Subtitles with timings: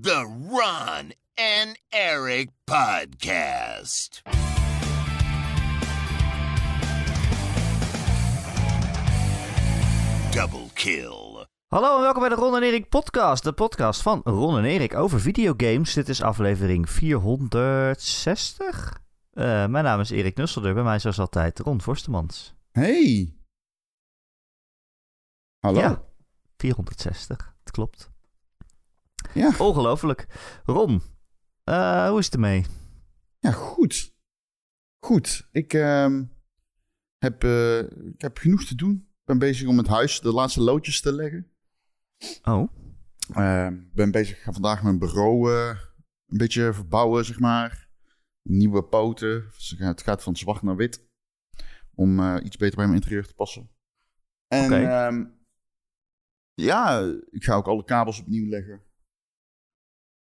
[0.00, 4.22] The Ron and Eric Podcast.
[10.30, 11.46] Double kill.
[11.68, 13.44] Hallo en welkom bij de Ron en Erik podcast.
[13.44, 15.94] De podcast van Ron en Erik over videogames.
[15.94, 19.00] Dit is aflevering 460.
[19.30, 20.74] Eh, mijn naam is Erik Nusselder.
[20.74, 22.54] Bij mij zoals altijd Ron Forstemans.
[22.70, 23.36] Hey.
[25.58, 25.80] Hallo.
[25.80, 26.02] Ja,
[26.56, 27.54] 460.
[27.64, 28.11] Het klopt.
[29.34, 29.52] Ja.
[29.58, 30.26] Ongelooflijk.
[30.64, 31.02] Ron,
[31.64, 32.64] eh, hoe is het ermee?
[33.38, 34.14] Ja, goed.
[35.04, 35.48] Goed.
[35.52, 36.24] Ik, ehm,
[37.18, 38.92] heb, eh, ik heb genoeg te doen.
[38.94, 41.50] Ik ben bezig om het huis de laatste loodjes te leggen.
[42.42, 42.68] Oh,
[43.34, 45.78] Ehm, Ik ben bezig, ik ga vandaag mijn bureau eh,
[46.26, 47.90] een beetje verbouwen, zeg maar.
[48.42, 49.44] Nieuwe poten.
[49.54, 51.06] Dus Het gaat van zwart naar wit.
[51.94, 53.70] Om iets beter bij mijn interieur te passen.
[54.48, 55.24] En ehm,
[56.54, 58.82] ja, ik ga ook alle kabels opnieuw leggen.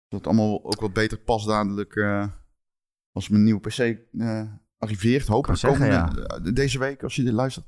[0.08, 2.28] Dat het allemaal ook wat beter past dadelijk eh,
[3.12, 3.78] als mijn nieuwe PC
[4.18, 5.26] eh, arriveert.
[5.26, 7.66] Hopelijk zeggen, komende- eh, deze week als je dit luistert.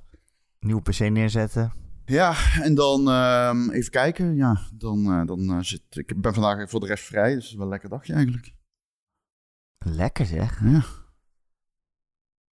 [0.60, 1.72] nieuwe PC neerzetten.
[2.04, 4.34] Ja, en dan ehm, even kijken.
[4.34, 7.62] Ja, dan, dan zit ik ben vandaag voor de rest vrij, dus het is wel
[7.64, 8.52] een lekker dagje eigenlijk.
[9.78, 10.60] Lekker zeg.
[10.64, 10.82] Ja.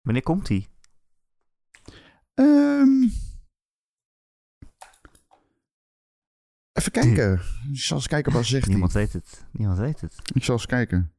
[0.00, 0.68] Wanneer komt die?
[2.34, 3.08] Ehm,
[6.78, 7.40] even kijken.
[7.72, 8.72] Ik zal eens kijken zegt hij.
[8.72, 9.44] Niemand weet het.
[9.52, 10.14] Niemand weet het.
[10.34, 11.12] Ik zal eens kijken.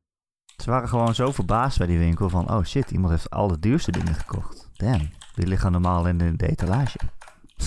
[0.57, 2.51] Ze waren gewoon zo verbaasd bij die winkel van...
[2.51, 4.69] Oh shit, iemand heeft al de duurste dingen gekocht.
[4.73, 6.99] Damn, die liggen normaal in de, de etalage.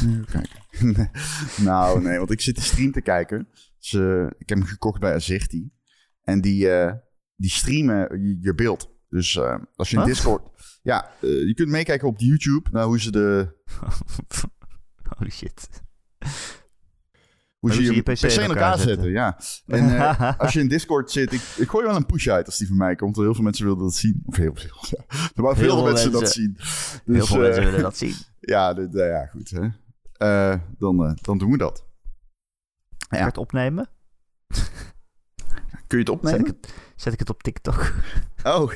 [0.05, 1.09] Nee.
[1.69, 3.49] nou, nee, want ik zit de stream te kijken.
[3.79, 3.93] Dus,
[4.39, 5.71] ik heb hem gekocht bij Azerti.
[6.23, 6.93] En die, eh,
[7.37, 8.91] die streamen je, je beeld.
[9.09, 10.11] Dus eh, als je in Wat?
[10.11, 10.49] Discord...
[10.83, 13.59] Ja, eh, je kunt meekijken op YouTube naar hoe ze de...
[15.19, 15.69] Holy shit.
[17.61, 19.11] Hoe hoe je, je PC, in elkaar zetten.
[19.11, 19.39] ja.
[19.67, 22.59] En eh, als je in Discord zit, ik, ik gooi wel een push uit als
[22.59, 23.15] die van mij komt.
[23.17, 24.23] want Heel veel mensen wilden dat zien.
[24.27, 25.05] Of heel veel, ja.
[25.35, 26.57] Er waren veel, veel mensen, dat zien.
[26.59, 28.15] Heel Dus, veel eh, mensen willen dat zien.
[28.41, 29.51] Ja, dit- eh, ja, goed.
[29.51, 29.69] Hè.
[30.13, 31.87] Eh, dan, eh, dan doen we dat.
[33.09, 33.89] Kan je het opnemen?
[35.87, 36.41] Kun je het Zet opnemen?
[36.41, 37.93] ik het, zet ik het op TikTok?
[38.45, 38.73] Oh,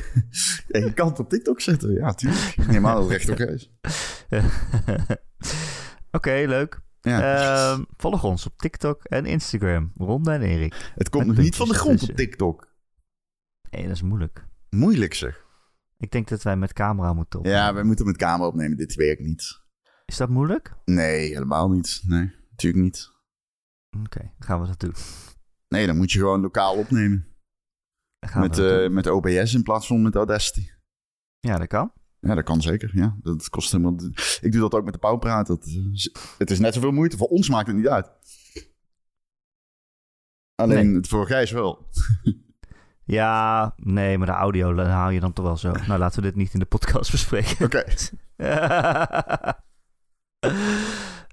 [0.67, 1.93] ja, je kan het op TikTok zetten.
[1.93, 2.55] Ja, tuurlijk.
[2.57, 3.71] Ik neem aan dat het recht oké is.
[6.11, 6.81] Oké, leuk.
[7.05, 7.73] Ja.
[7.73, 9.93] Ehm, volg ons op TikTok en Instagram.
[9.97, 10.93] Ronde en Erik.
[10.95, 12.17] het komt nog niet van de grond op.
[12.17, 12.69] TikTok.
[13.71, 14.47] Nee, dat is moeilijk.
[14.71, 15.45] Moeilijk zeg.
[15.99, 17.61] Ik denk dat wij met camera moeten opnemen.
[17.61, 18.77] Ja, wij moeten met camera opnemen.
[18.77, 19.61] Dit werkt niet.
[20.05, 20.75] Is dat moeilijk?
[20.85, 22.03] Nee, helemaal niet.
[22.07, 23.11] Nee, natuurlijk niet.
[24.05, 24.95] Oké, gaan we dat doen.
[25.69, 27.27] Nee, dan moet je gewoon lokaal opnemen.
[28.27, 30.69] Gaan Met, we eh, met OBS in plaats van met Audacity.
[31.41, 31.93] Ja, dat kan.
[32.25, 32.91] Ja, dat kan zeker.
[32.95, 33.97] Ja, dat kost helemaal.
[34.41, 35.47] Ik doe dat ook met de pauwpraat.
[35.47, 35.67] Dat,
[36.39, 37.17] het is net zoveel moeite.
[37.17, 38.11] Voor ons maakt het niet uit.
[40.55, 40.95] Alleen Nee.
[40.97, 41.79] het voor Gijs wel.
[43.07, 45.73] Ja, nee, maar de audio haal je dan toch wel zo.
[45.87, 47.65] Nou, laten we dit niet in de podcast bespreken.
[47.67, 47.85] Oké.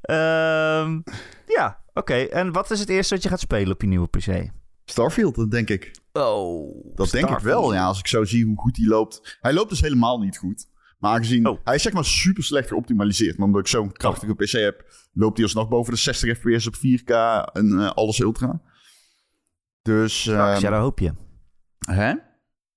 [0.02, 1.00] Ehm,
[1.47, 2.13] ja, oké.
[2.13, 4.50] En wat is het eerste wat je gaat spelen op je nieuwe PC?
[4.85, 6.00] Starfield, dat denk ik.
[6.13, 7.85] Oh, Dat denk ik wel, ja.
[7.85, 9.38] Als ik zo zie hoe goed hij loopt.
[9.41, 10.68] Hij loopt dus helemaal niet goed.
[11.01, 11.47] Maar aangezien...
[11.47, 11.59] Oh.
[11.63, 13.38] Hij is zeg maar super slecht geoptimaliseerd.
[13.38, 14.85] Maar omdat ik zo'n krachtige PC heb...
[15.13, 17.13] loopt hij alsnog boven de 60 fps op 4K
[17.53, 18.62] en eh, alles ultra.
[19.81, 20.19] Dus...
[20.22, 21.13] Straks, ehm, ja, dat hoop je.
[21.79, 22.13] hè?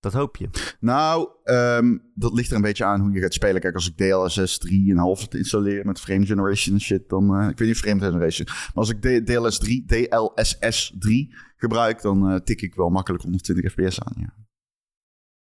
[0.01, 0.49] Dat hoop je.
[0.81, 3.61] Nou, ehm, dat ligt er een beetje aan hoe je gaat spelen.
[3.61, 7.37] Kijk, als ik DLSS 3,5 installeer met frame generation en shit, dan...
[7.41, 8.47] eh, ik weet niet frame generation.
[8.49, 13.23] Maar als ik D- DLS 3, DLSS 3 gebruik, dan eh, tik ik wel makkelijk
[13.23, 14.35] 120 fps aan, ja.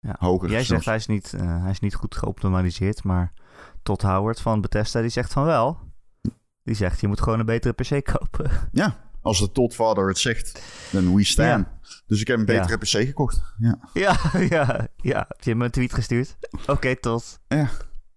[0.02, 0.16] Ja.
[0.18, 3.32] Hoger Jij zegt hij is, niet, eh, hij is niet goed geoptimaliseerd, maar
[3.82, 5.78] Todd Howard van Bethesda die zegt van wel.
[6.62, 8.50] Die zegt je moet gewoon een betere PC kopen.
[8.72, 11.66] Ja, als de Todfather het zegt, dan we stand.
[12.06, 12.76] Dus ik heb een betere Ja.
[12.76, 13.42] PC gekocht.
[13.58, 13.78] Ja.
[13.92, 14.16] ja,
[14.56, 15.24] ja, ja.
[15.28, 16.36] Heb je me een tweet gestuurd?
[16.66, 17.40] Oké, Todd.
[17.48, 17.68] Ja.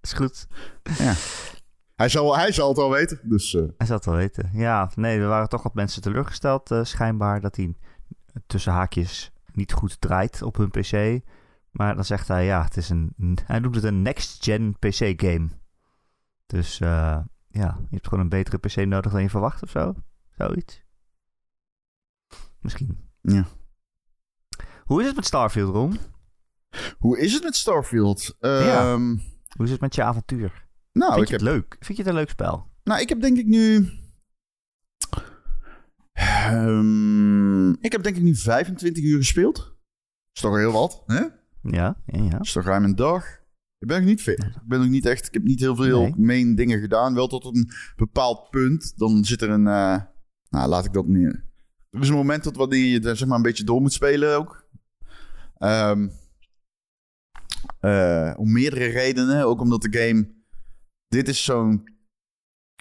[0.01, 0.47] Is goed.
[1.95, 3.53] Hij, zal, hij zal het al weten, dus...
[3.55, 4.49] eh, Hij zal het wel weten.
[4.53, 7.75] Ja, nee, er waren toch wat mensen teleurgesteld eh, schijnbaar dat hij
[8.47, 11.19] tussen haakjes niet goed draait op hun PC.
[11.75, 13.13] Maar dan zegt hij, ja, het is een,
[13.45, 15.47] hij noemt het een next-gen PC-game.
[16.45, 19.95] Dus eh, ja, je hebt gewoon een betere PC nodig dan je verwacht of zo.
[20.37, 20.83] Zoiets.
[22.59, 23.09] Misschien.
[23.21, 23.45] ja.
[24.83, 25.97] Hoe is het met Starfield, Ron?
[26.97, 28.35] Hoe is het met Starfield?
[28.39, 28.93] Ja.
[28.93, 29.17] Ehm,
[29.55, 30.67] Hoe is het met je avontuur?
[30.91, 31.75] Nou, Vind ik je heb het leuk?
[31.79, 32.71] Vind je het een leuk spel?
[32.83, 33.89] Nou, ik heb denk ik nu.
[36.13, 39.77] Ehm, ik heb denk ik nu 25 uur gespeeld.
[40.33, 41.21] Is toch heel wat, hè?
[41.69, 42.39] Ja, ja, ja.
[42.39, 43.25] Is toch ruim een dag?
[43.79, 44.43] Ik ben nog niet fit.
[44.43, 45.27] Ik ben nog niet echt.
[45.27, 46.13] Ik heb niet heel veel Nee.
[46.17, 47.13] main dingen gedaan.
[47.13, 48.93] Wel tot een bepaald punt.
[48.97, 49.67] Dan zit er een.
[49.67, 50.01] eh,
[50.49, 51.45] nou, laat ik dat neer.
[51.89, 54.37] er is een moment tot wanneer je er zeg maar een beetje door moet spelen
[54.37, 54.67] ook.
[55.57, 56.07] Ehm,
[57.79, 59.45] eh, om meerdere redenen.
[59.45, 60.33] Ook omdat de game...
[61.07, 61.83] Dit is zo'n...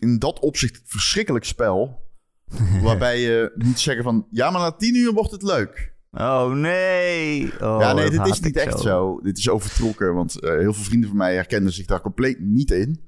[0.03, 2.03] In dat opzicht verschrikkelijk spel.
[2.83, 4.27] waarbij je moet zeggen van...
[4.31, 5.94] Ja, maar na tien uur wordt het leuk.
[6.17, 7.53] Oh nee.
[7.61, 9.21] Oh, ja, nee, dit is niet echt zo.
[9.23, 10.15] Dit is overtrokken.
[10.15, 13.01] Want eh, heel veel vrienden van mij herkenden zich daar compleet niet in.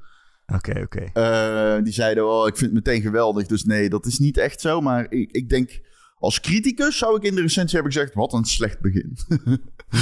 [0.46, 1.10] Oké, oké.
[1.12, 3.46] Eh, die zeiden, oh, ik vind het meteen geweldig.
[3.46, 4.80] Dus nee, dat is niet echt zo.
[4.80, 5.80] Maar ik, ik denk,
[6.18, 8.14] als criticus zou ik in de recensie hebben gezegd...
[8.14, 9.16] wat een slecht begin.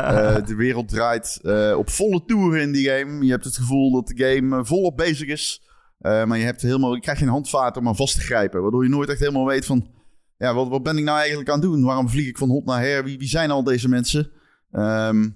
[0.00, 1.40] Eh, de wereld draait
[1.76, 3.24] op volle toeren in die game.
[3.24, 5.62] Je hebt het gevoel dat de game volop bezig is.
[5.98, 8.62] Maar je, hebt helemaal, je krijgt geen handvaten om aan vast te grijpen.
[8.62, 9.99] Waardoor je nooit echt helemaal weet van...
[10.40, 11.82] Ja, wat, wat ben ik nou eigenlijk aan het doen?
[11.82, 13.04] Waarom vlieg ik van hot naar her?
[13.04, 14.30] Wie, wie zijn al deze mensen?
[14.70, 15.28] Ehm,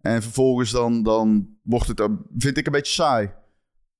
[0.00, 2.06] en vervolgens dan, dan wordt het, eh,
[2.36, 3.30] vind ik, een beetje saai.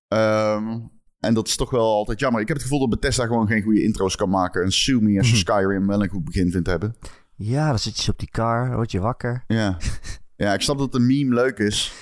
[0.08, 0.78] Ehm,
[1.20, 2.40] en dat is toch wel altijd jammer.
[2.40, 4.62] Ik heb het gevoel dat Bethesda gewoon geen goede intro's kan maken.
[4.62, 6.96] En Sumi als je Skyrim wel een goed begin vindt hebben.
[7.36, 9.44] Ja, dan zit je op die car, word je wakker.
[9.46, 9.76] Ja.
[10.36, 11.92] ja, ik snap dat een meme leuk is.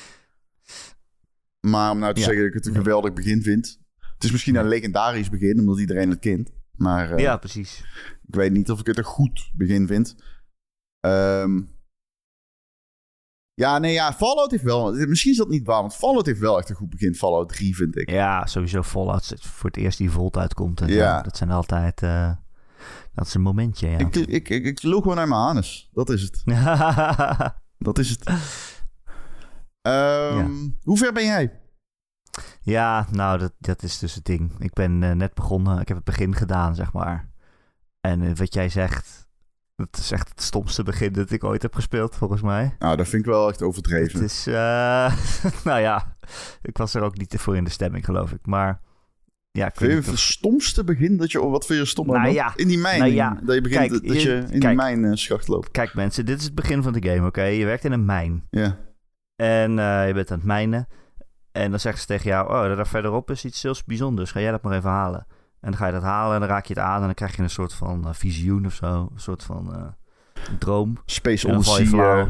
[1.60, 2.26] Maar om nou te Ja.
[2.26, 3.78] zeggen dat ik het een geweldig begin vind.
[3.98, 6.50] Het is misschien een legendarisch begin, omdat iedereen het kent.
[6.76, 7.84] Maar eh, ja, precies.
[8.26, 10.16] ik weet niet of ik het een goed begin vind.
[11.00, 11.60] Ehm,
[13.54, 14.92] ja, nee, ja, Fallout heeft wel...
[14.92, 17.14] Misschien is dat niet waar, want Fallout heeft wel echt een goed begin.
[17.14, 18.10] Fallout 3, vind ik.
[18.10, 20.80] Ja, sowieso Fallout voor het eerst die Volt uitkomt.
[20.80, 21.16] En Ja.
[21.16, 21.22] zo.
[21.22, 22.02] Dat zijn altijd...
[22.02, 22.32] eh,
[23.14, 23.98] dat is een momentje, ja.
[23.98, 25.88] Ik, ik, ik, gewoon naar mijn anus.
[25.92, 26.42] Dat is het.
[27.78, 28.24] Dat is het.
[29.82, 31.60] Ehm, Hoe ver ben jij?
[32.66, 34.52] Ja, nou, dat, dat is dus het ding.
[34.58, 35.80] Ik ben eh, net begonnen.
[35.80, 37.28] Ik heb het begin gedaan, zeg maar.
[38.00, 39.28] En eh, wat jij zegt,
[39.76, 42.74] dat is echt het stomste begin dat ik ooit heb gespeeld, volgens mij.
[42.78, 44.20] Nou, dat vind ik wel echt overdreven.
[44.20, 44.54] Het is, eh,
[45.64, 46.16] nou ja,
[46.62, 48.46] ik was er ook niet voor in de stemming, geloof ik.
[48.46, 48.80] Maar
[49.50, 51.40] ja, Vind je het of- stomste begin dat je...
[51.40, 52.06] oh, Wat vind je stom?
[52.06, 52.52] Nou ja.
[52.56, 52.98] In die mijn.
[52.98, 53.38] Nou ja.
[53.42, 55.70] Dat je begint Kijk, dat je in die mijn schacht loopt.
[55.70, 57.42] Kijk mensen, dit is het begin van de game, oké?
[57.42, 58.46] Je werkt in een mijn.
[58.50, 58.78] Ja.
[59.36, 59.70] En
[60.06, 60.86] je bent aan het mijnen.
[61.56, 64.30] En dan zeggen ze tegen jou, oh, daar verderop is iets heel bijzonders.
[64.30, 65.26] Ga jij dat maar even halen.
[65.60, 66.98] En dan ga je dat halen en dan raak je het aan.
[67.00, 69.08] En dan krijg je een soort van eh, visioen of zo.
[69.14, 69.84] Een soort van eh,
[70.58, 70.98] droom.
[71.04, 71.84] Space je Odyssey.
[71.98, 72.26] eh,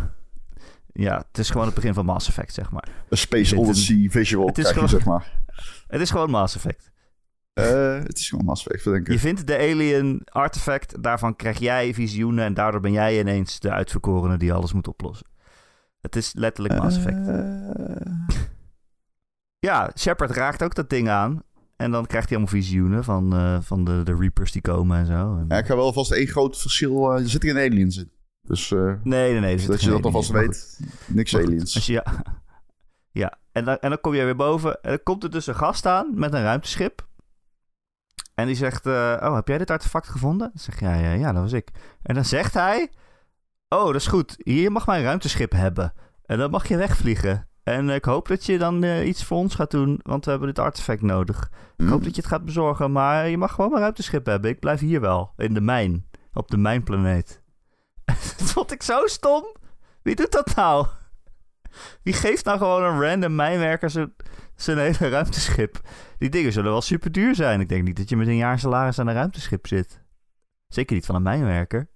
[0.92, 2.88] Ja, het is gewoon het begin van Mass Effect, zeg maar.
[3.08, 5.44] Een Space Odyssey visual het is krijg je, gewoon- zeg maar.
[5.88, 6.90] Het is gewoon Mass Effect.
[7.52, 9.18] Eh, het is gewoon Mass Effect, denk Je ik.
[9.20, 12.44] vindt de alien artefact, daarvan krijg jij visioenen...
[12.44, 15.26] en daardoor ben jij ineens de uitverkorene die alles moet oplossen.
[16.00, 17.26] Het is letterlijk Mass Effect.
[19.66, 21.42] Ja, Shepard raakt ook dat ding aan.
[21.76, 25.06] En dan krijgt hij allemaal visioenen van, eh, van de, de Reapers die komen en
[25.06, 25.36] zo.
[25.36, 27.12] En- ja, ik ga wel vast één groot verschil...
[27.12, 28.10] er zit geen aliens in.
[28.42, 29.66] Dus eh, Nee, nee, nee.
[29.66, 30.80] dat je dat alvast in, weet.
[31.06, 31.86] Niks Maar aliens.
[31.86, 32.04] Je, ja,
[33.22, 33.38] ja.
[33.52, 34.82] En, dan, en dan kom je weer boven.
[34.82, 37.06] En dan komt er dus een gast aan met een ruimteschip.
[38.34, 40.50] En die zegt, eh, oh, heb jij dit artefact gevonden?
[40.52, 41.70] Dan zeg ik, ja, ja, ja, dat was ik.
[42.02, 42.90] En dan zegt hij,
[43.68, 44.34] oh, dat is goed.
[44.38, 45.92] Hier mag mijn ruimteschip hebben.
[46.24, 47.48] En dan mag je wegvliegen.
[47.68, 50.48] En ik hoop dat je dan eh, iets voor ons gaat doen, want we hebben
[50.48, 51.50] dit artefact nodig.
[51.76, 52.04] Ik hoop Hm.
[52.04, 54.50] dat je het gaat bezorgen, maar je mag gewoon mijn ruimteschip hebben.
[54.50, 56.06] Ik blijf hier wel, in de mijn.
[56.32, 57.42] Op de mijnplaneet.
[58.04, 59.44] dat vond ik zo stom.
[60.02, 60.86] Wie doet dat nou?
[62.02, 64.14] Wie geeft nou gewoon een random mijnwerker zijn,
[64.56, 65.80] zijn hele ruimteschip?
[66.18, 67.60] Die dingen zullen wel super duur zijn.
[67.60, 70.02] Ik denk niet dat je met een jaar salaris aan een ruimteschip zit.
[70.68, 71.88] Zeker niet van een mijnwerker.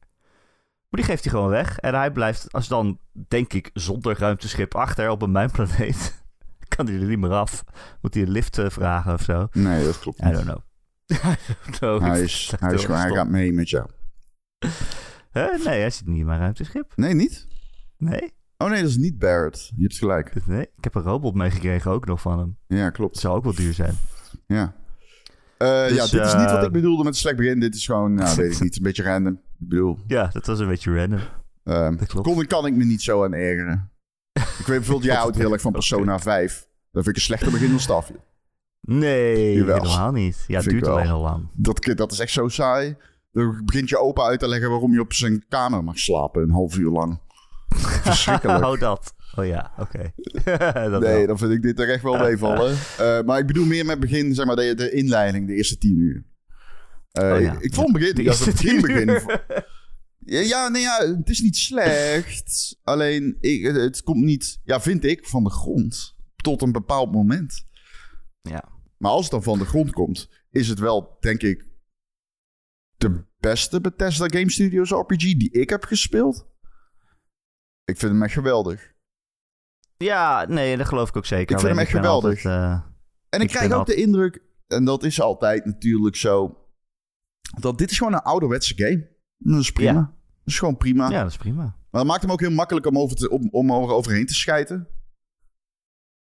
[0.90, 1.78] Maar die geeft hij gewoon weg.
[1.78, 2.98] En hij blijft, als dan,
[3.28, 6.22] denk ik, zonder ruimteschip achter op een mijnplaneet.
[6.76, 7.64] kan hij er niet meer af.
[8.00, 9.48] Moet hij een lift eh, vragen of zo?
[9.52, 10.34] Nee, dat klopt I niet.
[10.34, 10.58] don't know.
[11.34, 11.36] I
[11.78, 12.00] don't know.
[12.00, 13.88] Hij is, het hij, is hij gaat mee met jou.
[15.32, 16.92] Nee, hij zit niet in mijn ruimteschip.
[16.96, 17.46] Nee, niet?
[17.96, 18.32] Nee.
[18.56, 19.70] Oh nee, dat is niet Barrett.
[19.76, 20.46] Je hebt gelijk.
[20.46, 20.62] nee.
[20.76, 22.56] Ik heb een robot meegekregen ook nog van hem.
[22.66, 23.18] Ja, klopt.
[23.18, 23.94] Zou ook wel duur zijn.
[24.46, 24.74] Ja.
[25.60, 27.60] Eh, Dus, ja, dit is niet wat eh, ik bedoelde met een slecht begin.
[27.60, 29.32] Dit is gewoon, nou, weet ik niet, een beetje random.
[29.32, 31.20] Ik bedoel, Ja, dat was een beetje random.
[31.64, 32.26] ehm Dat klopt.
[32.26, 33.90] kon, kan ik me niet zo aan ergeren.
[34.32, 36.66] Ik weet bijvoorbeeld, jij houdt heel erg van Persona 5.
[36.92, 38.14] Dat vind ik een slechter begin dan Stafje.
[38.80, 39.76] Nee, Jawel.
[39.82, 40.44] helemaal niet.
[40.46, 40.98] Ja, het duurt wel.
[40.98, 41.48] al lang.
[41.52, 42.96] Dat, dat is echt zo saai.
[43.32, 46.50] Dan begint je opa uit te leggen waarom je op zijn kamer mag slapen een
[46.50, 47.18] half uur lang.
[47.68, 48.64] Verschrikkelijk.
[48.64, 49.14] oh, dat.
[49.36, 49.98] Oh ja, oké.
[50.44, 51.26] Nee, wel.
[51.26, 52.76] dan vind ik dit er echt wel meevallen.
[52.98, 55.98] Eh maar ik bedoel meer met begin, zeg maar, de, de inleiding, de eerste tien
[55.98, 56.24] uur.
[57.10, 57.56] Eh, Oh ja.
[57.60, 59.44] Ik vond begin, De eerste begin, tien begin uur.
[60.18, 62.78] Ja, ja, nee, ja, het is niet slecht.
[62.82, 66.16] Alleen, ik, het komt niet, ja, vind ik, van de grond.
[66.36, 67.66] Tot een bepaald moment.
[68.42, 68.68] Ja.
[68.96, 71.64] Maar als het dan van de grond komt, is het wel, denk ik,
[72.96, 76.48] de beste Bethesda Game Studios RPG die ik heb gespeeld.
[77.84, 78.89] Ik vind hem echt geweldig.
[80.04, 81.54] Ja, nee, dat geloof ik ook zeker.
[81.54, 82.44] Ik vind hem echt geweldig.
[82.44, 82.80] altijd, eh,
[83.28, 86.58] En ik, Ik krijg ook de indruk, en dat is altijd natuurlijk zo.
[87.60, 89.08] dat dit is gewoon een ouderwetse game.
[89.38, 89.90] Dat is prima.
[89.92, 90.14] Ja.
[90.38, 91.10] Dat is gewoon prima.
[91.10, 91.62] Ja, dat is prima.
[91.62, 94.34] Maar dat maakt hem ook heel makkelijk om, over te, om, om er overheen te
[94.34, 94.88] schijten.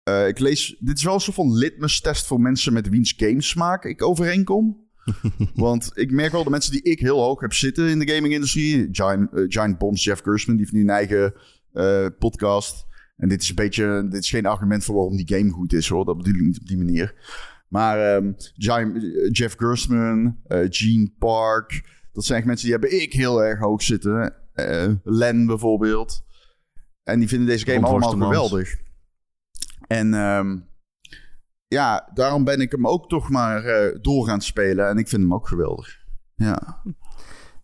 [0.02, 3.84] Eh, ik lees, dit is wel een soort van litmus-test voor mensen met wiens gamesmaak
[3.84, 4.88] ik overheen kom.
[5.54, 8.88] Want ik merk wel de mensen die ik heel hoog heb zitten in de gaming-industrie.
[8.92, 11.34] Giant, eh, Giant Bombs, Jeff Gersman, die heeft nu een eigen
[12.18, 12.88] podcast.
[13.20, 15.88] En dit is een beetje, dit is geen argument voor waarom die game goed is
[15.88, 16.04] hoor.
[16.04, 17.14] Dat bedoel ik niet op die manier.
[17.68, 23.12] Maar ehm, eh, Jeff Gersman, eh, Gene Park, dat zijn echt mensen die hebben ik
[23.12, 24.34] heel erg hoog zitten.
[24.52, 26.24] Eh, Len bijvoorbeeld.
[27.02, 28.76] En die vinden deze game allemaal geweldig.
[29.86, 30.58] En ehm,
[31.68, 34.88] ja, daarom ben ik hem ook toch maar eh, door gaan spelen.
[34.88, 35.98] En ik vind hem ook geweldig.
[36.34, 36.82] Ja.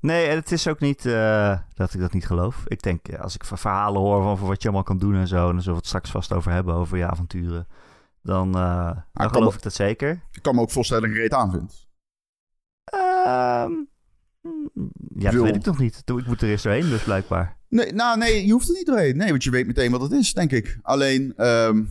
[0.06, 2.62] Nee, en het is ook niet eh, dat ik dat niet geloof.
[2.66, 5.14] Ik denk, eh, als ik ver- verhalen hoor van van wat je allemaal kan doen
[5.14, 5.36] en zo...
[5.48, 7.66] en daar zullen we het straks vast over hebben, over je avonturen...
[8.22, 10.22] dan, eh, dan geloof ik dat zeker.
[10.32, 11.86] Ik kan me ook voorstellen dat ik reet aan vind.
[12.84, 13.72] Ehm,
[15.18, 16.02] ja, dat weet ik nog niet.
[16.04, 17.56] Ik moet er eerst doorheen, dus blijkbaar.
[17.68, 19.16] Nee, nou nee, je hoeft er niet doorheen.
[19.16, 20.78] Nee, want je weet meteen wat het is, denk ik.
[20.82, 21.84] Alleen, ehm,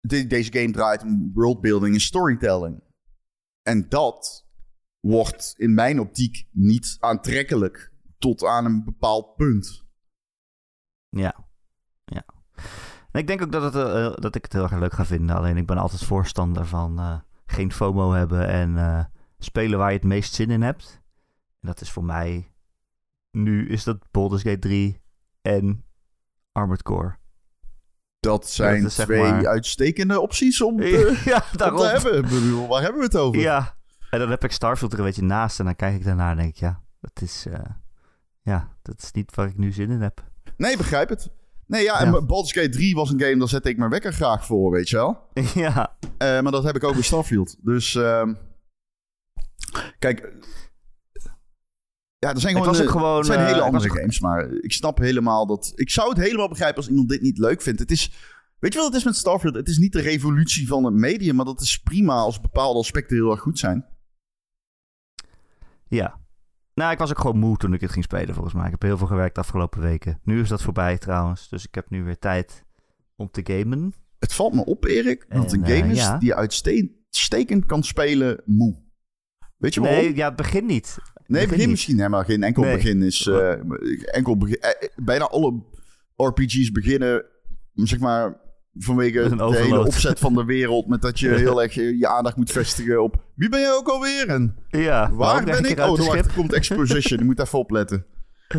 [0.00, 2.82] de- deze game draait om worldbuilding en storytelling.
[3.62, 4.43] En dat
[5.04, 9.84] wordt in mijn optiek niet aantrekkelijk tot aan een bepaald punt.
[11.08, 11.46] Ja.
[12.04, 12.24] ja.
[13.10, 15.04] En ik denk ook dat, het, eh, eh, dat ik het heel erg leuk ga
[15.04, 15.36] vinden.
[15.36, 20.06] Alleen ik ben altijd voorstander van eh, geen FOMO hebben en spelen waar je het
[20.06, 21.00] meest zin in hebt.
[21.60, 22.52] En dat is voor mij...
[23.30, 25.00] Nu is dat Baldur's Gate 3
[25.42, 25.84] en
[26.52, 27.16] Armored Core.
[28.20, 32.22] Dat zijn Dat twee maar- uitstekende opties om te, ja, om te hebben.
[32.22, 33.40] Bedoel, waar hebben we het over?
[33.40, 33.76] Ja.
[34.10, 35.58] En dan heb ik Starfield er een beetje naast.
[35.58, 37.46] En dan kijk ik daarna en denk ik, ja, dat is...
[37.46, 37.60] eh,
[38.42, 40.24] ja, dat is niet waar ik nu zin in heb.
[40.56, 41.30] Nee, begrijp het.
[41.66, 42.22] Nee, ja, en Ja.
[42.22, 44.96] Baldur's Gate 3 was een game, daar zette ik mijn wekker graag voor, weet je
[44.96, 45.28] wel.
[45.64, 45.96] ja.
[46.18, 47.56] Eh, maar dat heb ik ook bij Starfield.
[47.62, 48.34] Dus, ehm,
[49.98, 50.32] kijk...
[52.18, 55.72] Ja, er zijn gewoon, eh, gewoon, zijn hele andere games, maar ik snap helemaal dat...
[55.74, 57.80] Ik zou het helemaal begrijpen als iemand dit niet leuk vindt.
[57.80, 58.12] Het is...
[58.58, 59.54] Weet je wat het is met Starfield?
[59.54, 63.16] Het is niet de revolutie van het medium, maar dat is prima als bepaalde aspecten
[63.16, 63.86] heel erg goed zijn.
[65.94, 66.22] Ja.
[66.74, 68.64] Nou, ik was ook gewoon moe toen ik het ging spelen, volgens mij.
[68.64, 70.20] Ik heb heel veel gewerkt de afgelopen weken.
[70.22, 71.48] Nu is dat voorbij, trouwens.
[71.48, 72.64] Dus ik heb nu weer tijd
[73.16, 73.94] om te gamen.
[74.18, 76.18] Het valt me op, Erik, dat een En, eh, game is ja.
[76.18, 78.82] die uitstekend kan spelen moe.
[79.56, 80.00] Weet je waarom?
[80.00, 80.98] Nee, ja, het begint niet.
[81.26, 81.68] Nee, begin, niet.
[81.68, 81.96] misschien.
[81.96, 82.74] Nee, maar geen enkel Nee.
[82.74, 83.26] begin is...
[83.26, 83.50] eh,
[84.14, 85.62] enkel begin, eh, bijna alle
[86.16, 87.24] RPG's beginnen,
[87.74, 88.42] zeg maar...
[88.78, 90.86] Vanwege de hele opzet van de wereld.
[90.88, 93.22] Met dat je heel erg je, je aandacht moet vestigen op...
[93.34, 94.28] Wie ben je ook alweer?
[94.28, 95.78] En Ja, waar ben ik?
[95.78, 97.18] Oh, er wacht, komt exposition.
[97.18, 98.06] je moet even opletten.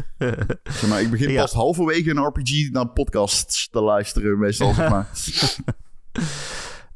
[0.64, 1.42] Zeg maar, ik begin Ja.
[1.42, 4.40] pas halverwege een RPG naar podcasts te luisteren.
[4.40, 5.08] Meestal, zeg maar.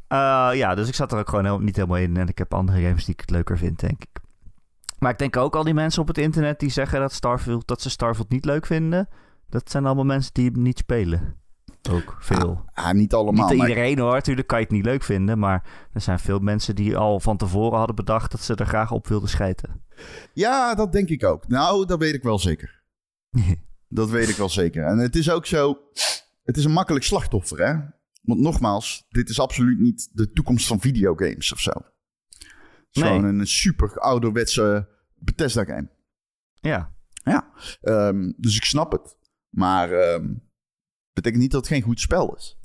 [0.08, 2.18] Eh, ja, dus ik zat er ook gewoon heel- niet helemaal in.
[2.18, 4.22] En ik heb andere games die ik het leuker vind, denk ik.
[5.00, 7.82] Maar ik denk ook al die mensen op het internet die zeggen dat, Starfield, dat
[7.82, 9.08] ze Starfield niet leuk vinden.
[9.50, 11.36] Dat zijn allemaal mensen die hem niet spelen.
[11.92, 12.66] Ook veel.
[12.74, 13.48] Ah, niet allemaal.
[13.50, 15.40] niet maar- iedereen hoor, natuurlijk kan je het niet leuk vinden.
[15.40, 18.92] Maar er zijn veel mensen die al van tevoren hadden bedacht dat ze er graag
[18.92, 19.84] op wilden schijten.
[20.34, 21.48] Ja, dat denk ik ook.
[21.48, 22.84] Nou, dat weet ik wel zeker.
[23.92, 24.84] Dat weet ik wel zeker.
[24.86, 25.78] En het is ook zo...
[26.44, 27.74] Het is een makkelijk slachtoffer, hè?
[28.22, 31.72] Want nogmaals, dit is absoluut niet de toekomst van videogames of zo.
[31.72, 33.12] Het is Nee.
[33.16, 35.90] gewoon een super ouderwetse Bethesda-game.
[36.60, 36.94] ja,
[37.82, 39.18] Ehm, dus ik snap het.
[39.50, 40.34] Maar ehm
[41.22, 42.58] betekent niet dat het geen goed spel is.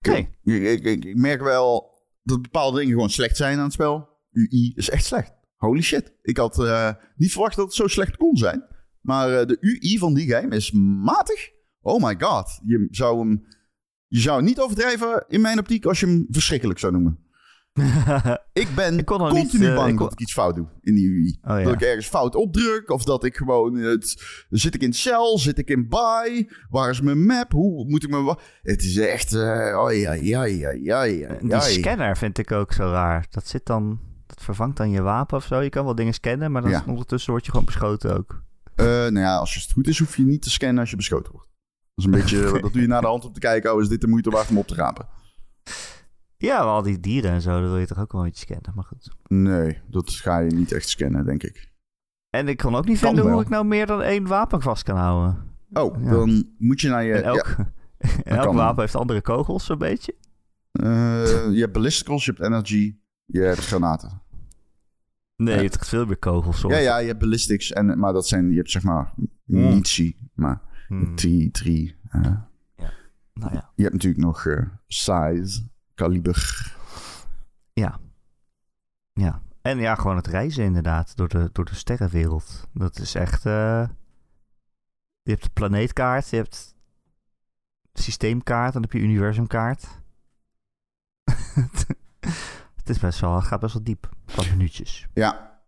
[0.00, 0.28] Nee.
[0.44, 4.08] Ik, ik, ik, ik merk wel dat bepaalde dingen gewoon slecht zijn aan het spel.
[4.32, 5.32] UI is echt slecht.
[5.56, 6.12] Holy shit.
[6.22, 8.64] Ik had eh, niet verwacht dat het zo slecht kon zijn.
[9.00, 10.72] Maar eh, de UI van die game is
[11.02, 11.50] matig.
[11.80, 12.60] Oh my god.
[12.64, 13.46] Je zou hem...
[14.06, 17.18] Je zou niet overdrijven in mijn optiek als je hem verschrikkelijk zou noemen.
[18.52, 20.66] Ik ben Ik kon continu niet, eh, bang ik kon- dat ik iets fout doe
[20.80, 21.38] in die UI.
[21.42, 21.64] Oh, ja.
[21.64, 22.90] Dat ik ergens fout opdruk.
[22.90, 23.74] Of dat ik gewoon...
[23.74, 25.38] Het, zit ik in cel?
[25.38, 26.48] Zit ik in buy?
[26.70, 27.52] Waar is mijn map?
[27.52, 28.22] Hoe moet ik me...
[28.22, 29.32] wa- Het is echt...
[29.34, 31.36] eh oh ja, ja, ja, ja, ja.
[31.40, 33.26] Die scanner vind ik ook zo raar.
[33.30, 34.00] Dat zit dan...
[34.26, 35.60] Dat vervangt dan je wapen of zo.
[35.60, 36.82] Je kan wel dingen scannen, maar dan Ja.
[36.86, 38.42] ondertussen word je gewoon beschoten ook.
[38.74, 41.32] Eh, nou ja, als het goed is, hoef je niet te scannen als je beschoten
[41.32, 41.48] wordt.
[41.94, 42.60] Dat is een beetje...
[42.60, 43.74] dat doe je naar de hand om te kijken.
[43.74, 45.06] Oh, is dit de moeite waard om op te rapen?
[46.38, 48.46] Ja, maar al die dieren en zo, dat wil je toch ook wel een beetje
[48.46, 48.72] scannen.
[48.74, 49.10] Maar goed.
[49.28, 51.70] Nee, dat ga je niet echt scannen, denk ik.
[52.30, 53.34] En ik kon ook niet Kan vinden wel.
[53.34, 55.46] hoe ik nou meer dan één wapen vast kan houden.
[55.72, 56.10] Oh, Ja.
[56.10, 57.14] dan moet je naar je...
[57.14, 57.72] en elk, ja,
[58.24, 60.14] en elk wapen heeft andere kogels, zo'n beetje.
[60.72, 64.22] eh, je hebt ballisticals, je hebt energy, je hebt granaten.
[65.36, 65.62] Nee, Ja.
[65.62, 66.60] het heeft veel meer kogels.
[66.62, 68.50] Ja, ja, je hebt ballistics, en, maar dat zijn...
[68.50, 69.14] Je hebt zeg maar
[69.44, 71.96] munitie, maar Hmm, drie, drie.
[72.10, 72.20] eh.
[73.32, 73.70] nou ja.
[73.74, 75.62] je hebt natuurlijk nog eh, size,
[75.98, 76.72] kaliber.
[77.72, 77.98] Ja.
[79.12, 79.42] Ja.
[79.62, 82.68] En ja, gewoon het reizen inderdaad door de, door de sterrenwereld.
[82.72, 83.46] Dat is echt...
[83.46, 83.88] eh,
[85.22, 86.74] je hebt de planeetkaart, je hebt
[87.92, 89.86] systeemkaart, dan heb je universumkaart.
[92.76, 94.08] het is best wel, het gaat best wel diep.
[94.26, 95.06] Van minuutjes.
[95.14, 95.60] Ja.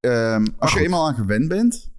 [0.00, 1.90] Ehm, als je eenmaal aan gewend bent.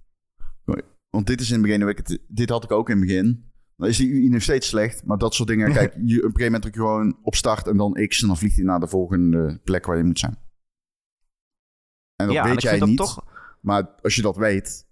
[1.10, 3.49] Want dit is in het begin, dit had ik ook in het begin.
[3.80, 5.04] Dan is die UI nog steeds slecht.
[5.04, 7.66] Maar dat soort dingen, kijk, je, op een gegeven moment druk je gewoon op start
[7.66, 8.22] en dan X.
[8.22, 10.38] En dan vliegt hij naar de volgende plek waar je moet zijn.
[12.16, 12.96] En dat ja, weet jij niet.
[12.96, 13.24] toch...
[13.60, 14.86] Maar als je dat weet,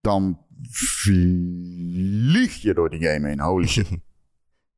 [0.00, 0.38] dan
[0.70, 3.40] vlieg je door die game heen.
[3.40, 3.90] Holy shit.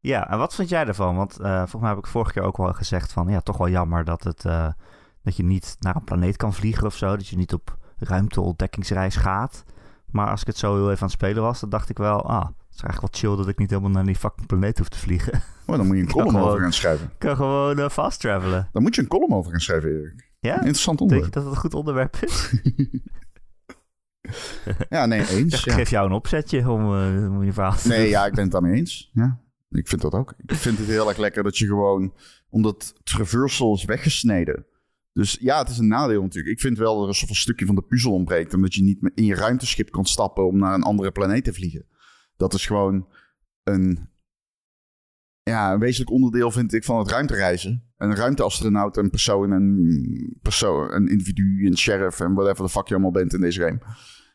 [0.02, 1.16] Ja, en wat vind jij ervan?
[1.16, 3.28] Want eh, volgens mij heb ik vorige keer ook wel gezegd van...
[3.28, 4.72] Ja, toch wel jammer dat, het, eh,
[5.22, 7.16] dat je niet naar een planeet kan vliegen of zo.
[7.16, 9.64] Dat je niet op ruimteontdekkingsreis gaat.
[10.12, 12.22] Maar als ik het zo heel even aan het spelen was, dan dacht ik wel...
[12.28, 14.88] Ah, het is eigenlijk wel chill dat ik niet helemaal naar die fucking planeet hoef
[14.88, 15.42] te vliegen.
[15.66, 17.06] Oh, dan moet je een column gewoon- over gaan schrijven.
[17.06, 18.68] ik kan gewoon eh, fast travelen.
[18.72, 20.30] Dan moet je een column over gaan schrijven, Erik.
[20.40, 20.54] Ja?
[20.54, 21.32] Interessant Denk je onderwerp.
[21.32, 22.52] dat het een goed onderwerp is?
[24.88, 25.54] Ja, nee, eens.
[25.66, 28.42] Ik geef jou een opzetje om, eh, om je verhaal te Nee, ja, ik ben
[28.42, 29.10] het daarmee eens.
[29.12, 29.40] Ja,
[29.70, 30.34] ik vind dat ook.
[30.46, 32.14] Ik vind het heel erg lekker dat je gewoon...
[32.48, 34.66] Omdat traversal is weggesneden.
[35.20, 36.54] Dus ja, het is een nadeel natuurlijk.
[36.54, 38.54] Ik vind wel dat er een soort stukje van de puzzel ontbreekt.
[38.54, 41.86] Omdat je niet in je ruimteschip kan stappen om naar een andere planeet te vliegen.
[42.36, 43.08] Dat is gewoon
[43.62, 44.08] een...
[45.42, 47.92] Ja, een wezenlijk onderdeel vind ik van het ruimtereizen.
[47.96, 52.94] Een ruimteastronaut, een persoon, een persoon, een individu, een sheriff en whatever the fuck je
[52.94, 53.80] allemaal bent in deze game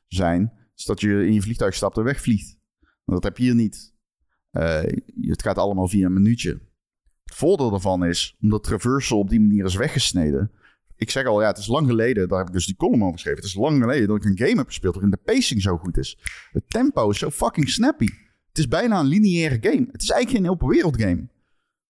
[0.08, 0.54] zijn.
[0.76, 2.58] Is dat je in je vliegtuig stapt en wegvliegt.
[3.06, 3.94] Dat heb je hier niet.
[4.52, 4.84] Eh,
[5.22, 6.52] het gaat allemaal via een minuutje.
[7.24, 10.52] Het voordeel daarvan is, omdat traversal op die manier is weggesneden.
[10.98, 13.14] Ik zeg al, ja, het is lang geleden, daar heb ik dus die column over
[13.14, 13.40] geschreven.
[13.40, 15.98] Het is lang geleden dat ik een game heb gespeeld waarin de pacing zo goed
[15.98, 16.18] is.
[16.52, 18.08] Het tempo is zo fucking snappy.
[18.48, 19.88] Het is bijna een lineaire game.
[19.92, 21.28] Het is eigenlijk geen open wereld game.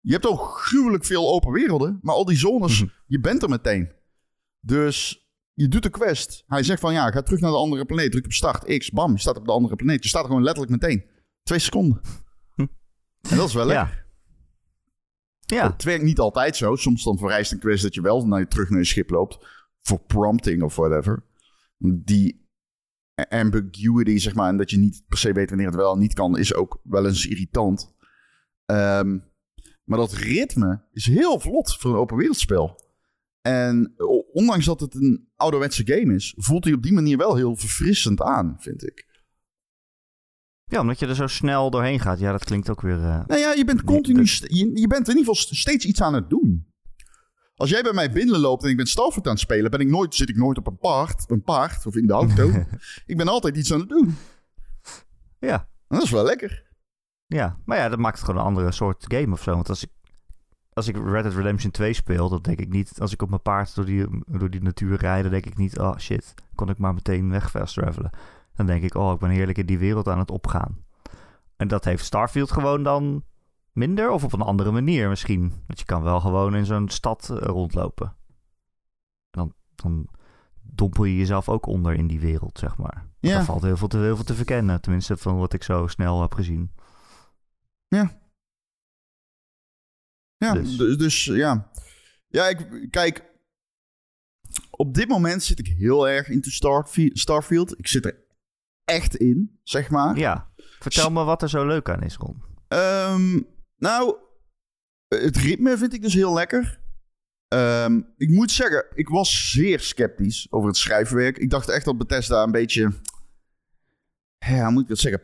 [0.01, 3.91] Je hebt ook gruwelijk veel open werelden, maar al die zones, je bent er meteen.
[4.59, 6.43] Dus je doet de quest.
[6.47, 8.11] Hij zegt van ja, ga terug naar de andere planeet.
[8.11, 10.03] Druk op start, X, bam, je staat op de andere planeet.
[10.03, 11.05] Je staat er gewoon letterlijk meteen.
[11.43, 12.01] Twee seconden.
[13.29, 13.95] En dat is wel lekker.
[13.95, 13.98] Ja.
[15.49, 16.75] Ja, Het werkt niet altijd zo.
[16.75, 19.37] Soms dan vereist een quest dat je wel naar je, terug naar je schip loopt.
[19.81, 21.23] Voor prompting of whatever.
[21.77, 22.47] Die
[23.29, 26.13] ambiguity, zeg maar, en dat je niet per se weet wanneer het wel en niet
[26.13, 27.93] kan, is ook wel eens irritant.
[28.65, 29.17] Ehm,
[29.83, 32.87] maar dat ritme is heel vlot voor een open wereldspel.
[33.41, 33.93] En
[34.31, 38.21] ondanks dat het een ouderwetse game is, voelt hij op die manier wel heel verfrissend
[38.21, 39.08] aan, vind ik.
[40.69, 42.19] Ja, omdat je er zo snel doorheen gaat.
[42.19, 42.97] Ja, dat klinkt ook weer...
[43.03, 46.01] eh, Nou ja, je bent continu, je, je bent in ieder geval st- steeds iets
[46.01, 46.67] aan het doen.
[47.55, 50.15] Als jij bij mij binnenloopt en ik ben Starfield aan het spelen, ben ik nooit,
[50.15, 52.51] zit ik nooit op een paard, een paard of in de auto.
[53.05, 54.15] ik ben altijd iets aan het doen.
[55.39, 56.63] ja, dat is wel lekker.
[57.27, 59.51] ja, maar ja, dat maakt het gewoon een andere soort game of zo.
[59.53, 59.89] Want als ik,
[60.73, 62.91] als ik Red Dead Redemption 2 speel, dan denk ik niet...
[62.99, 65.79] Als ik op mijn paard door die, door die natuur rijd, dan denk ik niet...
[65.79, 68.09] Oh shit, kon ik maar meteen weg fast travelen.
[68.59, 70.85] Dan denk ik, oh, ik ben heerlijk in die wereld aan het opgaan.
[71.55, 73.23] En dat heeft Starfield gewoon dan
[73.71, 75.49] minder of op een andere manier misschien.
[75.67, 78.15] Want je kan wel gewoon in zo'n stad eh, rondlopen.
[79.29, 80.07] Dan, dan
[80.61, 83.07] dompel je jezelf ook onder in die wereld, zeg maar.
[83.19, 83.33] Ja.
[83.33, 84.81] Daar valt heel veel, te, heel veel te verkennen.
[84.81, 86.71] Tenminste, van wat ik zo snel heb gezien.
[87.87, 88.19] Ja.
[90.37, 90.77] Ja, Dus.
[90.77, 91.71] dus, dus ja.
[92.27, 93.27] Ja, ik, kijk.
[94.69, 97.79] Op dit moment zit ik heel erg into Starfie- Starfield.
[97.79, 98.27] Ik zit er
[98.89, 100.17] echt in, zeg maar.
[100.17, 102.41] Ja, vertel me wat er zo leuk aan is, Ron.
[102.67, 103.39] Ehm,
[103.77, 104.17] nou,
[105.07, 106.79] het ritme vind ik dus heel lekker.
[107.47, 111.37] Ehm, ik moet zeggen, ik was zeer sceptisch over het schrijfwerk.
[111.37, 112.91] Ik dacht echt dat Bethesda een beetje...
[114.45, 115.21] Ja, hoe moet ik dat zeggen?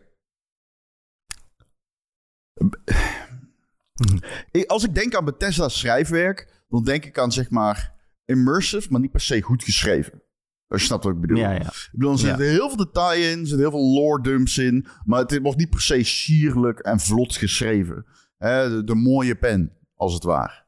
[4.51, 7.93] Ik- Als ik denk aan Bethesda's schrijfwerk, dan denk ik aan zeg maar
[8.25, 10.21] immersive, maar niet per se goed geschreven.
[10.67, 11.37] Als je snapt wat ik bedoel.
[11.37, 11.59] Ja, ja.
[11.61, 14.87] Ik bedoel, er zitten heel veel detail in, er zitten heel veel lore dumps in,
[15.03, 18.05] maar het wordt niet per se sierlijk en vlot geschreven.
[18.37, 20.63] Hè, de, de mooie pen, als het ware.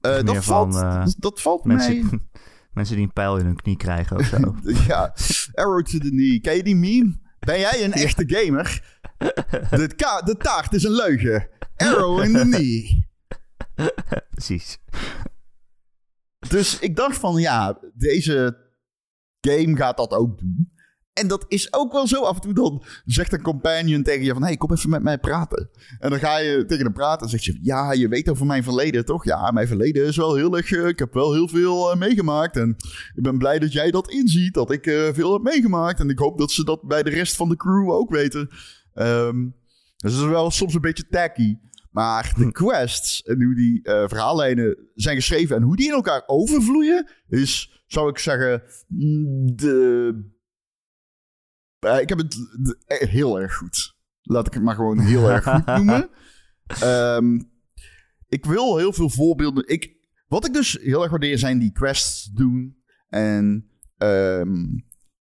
[0.00, 1.76] Eh, dat, van, valt, eh, dat, dat valt mee.
[1.76, 2.28] Mensen,
[2.72, 4.56] mensen die een pijl in hun knie krijgen of zo.
[4.88, 5.14] ja,
[5.54, 6.40] arrow to the knee.
[6.40, 7.18] Ken je die meme?
[7.38, 8.98] Ben jij een echte gamer?
[9.70, 11.48] De, ka- de taart is een leugen.
[11.76, 13.08] Arrow in the knee.
[14.30, 14.78] Precies.
[16.48, 18.56] Dus ik dacht van, ja, deze
[19.40, 20.78] game gaat dat ook doen.
[21.12, 22.22] En dat is ook wel zo.
[22.22, 24.42] Af en toe dan zegt een companion tegen je van...
[24.42, 25.70] hey, kom even met mij praten.
[25.98, 27.58] En dan ga je tegen hem praten en zeg je...
[27.62, 29.24] ja, je weet over mijn verleden, toch?
[29.24, 30.72] Ja, mijn verleden is wel heel erg...
[30.72, 32.56] eh, ik heb wel heel veel eh, meegemaakt.
[32.56, 32.76] En
[33.14, 34.54] ik ben blij dat jij dat inziet.
[34.54, 36.00] Dat ik eh, veel heb meegemaakt.
[36.00, 38.48] En ik hoop dat ze dat bij de rest van de crew ook weten.
[38.94, 39.48] Ehm,
[39.96, 41.56] dus dat is wel soms een beetje tacky.
[41.90, 45.56] Maar de quests en hoe die verhaallijnen zijn geschreven...
[45.56, 47.10] en hoe die in elkaar overvloeien...
[47.28, 48.62] is zou ik zeggen,
[49.56, 50.14] de...
[51.78, 53.96] Eh, ik heb het de- eh, heel erg goed.
[54.22, 56.08] Laat ik het maar gewoon heel erg goed noemen.
[56.80, 57.40] Ehm,
[58.28, 59.68] ik wil heel veel voorbeelden.
[59.68, 59.96] Ik,
[60.28, 62.82] wat ik dus heel erg waardeer zijn die quests doen.
[63.08, 64.64] En ehm,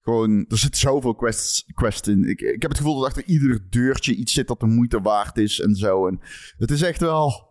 [0.00, 2.24] gewoon, er zit zoveel quests, quests in.
[2.24, 5.36] Ik, ik heb het gevoel dat achter ieder deurtje iets zit dat de moeite waard
[5.36, 6.06] is en zo.
[6.06, 6.20] En
[6.56, 7.46] het is echt wel...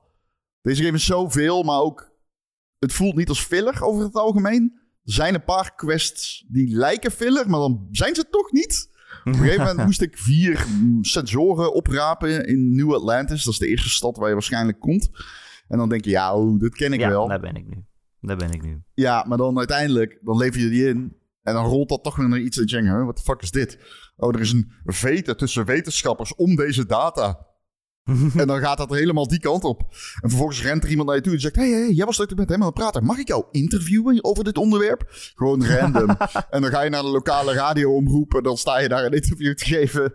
[0.62, 2.15] Deze game is zoveel, maar ook...
[2.80, 4.80] Het voelt niet als filler over het algemeen.
[5.07, 8.89] Er zijn een paar quests die lijken filler, maar dan zijn ze toch niet.
[9.19, 10.65] Op een gegeven moment moest ik vier
[11.01, 13.43] sensoren oprapen in New Atlantis.
[13.43, 15.09] Dat is de eerste stad waar je waarschijnlijk komt.
[15.67, 17.27] En dan denk je, ja, oh, dat ken ik ja, wel.
[17.27, 17.85] daar ben ik nu.
[18.21, 18.81] Daar ben ik nu.
[18.93, 21.15] Ja, maar dan uiteindelijk, dan lever je die in.
[21.43, 23.51] En dan rolt dat toch weer naar iets dat je denkt, what the fuck is
[23.51, 23.79] dit?
[24.15, 27.46] Oh, er is een vete tussen wetenschappers om deze data.
[28.41, 29.81] en dan gaat dat helemaal die kant op.
[30.21, 31.55] En vervolgens rent er iemand naar je toe en zegt...
[31.55, 33.03] Hé, hey, hey, jij was toch met hem aan het praten.
[33.03, 35.05] Mag ik jou interviewen over dit onderwerp?
[35.35, 36.09] Gewoon random.
[36.49, 38.35] en dan ga je naar de lokale radioomroep...
[38.35, 40.13] en dan sta je daar een interview te geven.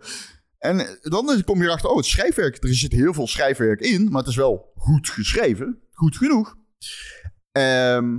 [0.58, 1.90] En dan kom je erachter...
[1.90, 2.64] Oh, het schrijfwerk.
[2.64, 4.04] Er zit heel veel schrijfwerk in...
[4.10, 5.78] maar het is wel goed geschreven.
[5.92, 6.56] Goed genoeg.
[7.52, 8.18] Ehm,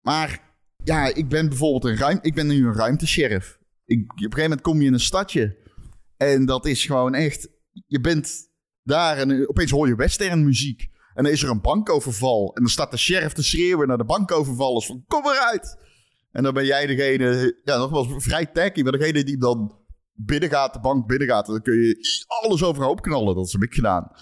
[0.00, 2.26] maar ja, ik ben bijvoorbeeld een ruimte...
[2.26, 3.58] Ik ben nu een ruimtesheriff.
[3.84, 5.56] Ik, op een gegeven moment kom je in een stadje...
[6.16, 7.48] en dat is gewoon echt...
[7.86, 8.49] Je bent
[8.82, 10.88] daar en opeens hoor je westernmuziek.
[11.14, 12.54] En dan is er een bankoverval.
[12.54, 15.78] En dan staat de sheriff te schreeuwen naar de bankovervallers van kom eruit.
[16.30, 19.78] En dan ben jij degene, ja nogmaals vrij tacky, maar degene die dan
[20.12, 21.46] binnengaat, de bank binnengaat.
[21.46, 23.34] En dan kun je alles overhoop knallen.
[23.34, 24.12] Dat heb ik gedaan.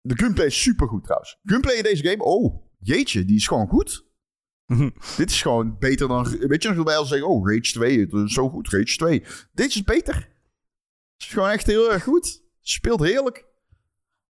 [0.00, 1.38] De gunplay is supergoed trouwens.
[1.42, 4.08] Gunplay in deze game, oh jeetje, die is gewoon goed.
[5.16, 8.12] Dit is gewoon beter dan, weet je nog bij al zeggen, oh Rage 2, het
[8.12, 9.24] is zo goed, Rage 2.
[9.52, 10.14] Dit is beter.
[10.14, 10.24] Het
[11.18, 12.42] is gewoon echt heel erg goed.
[12.60, 13.49] Speelt heerlijk.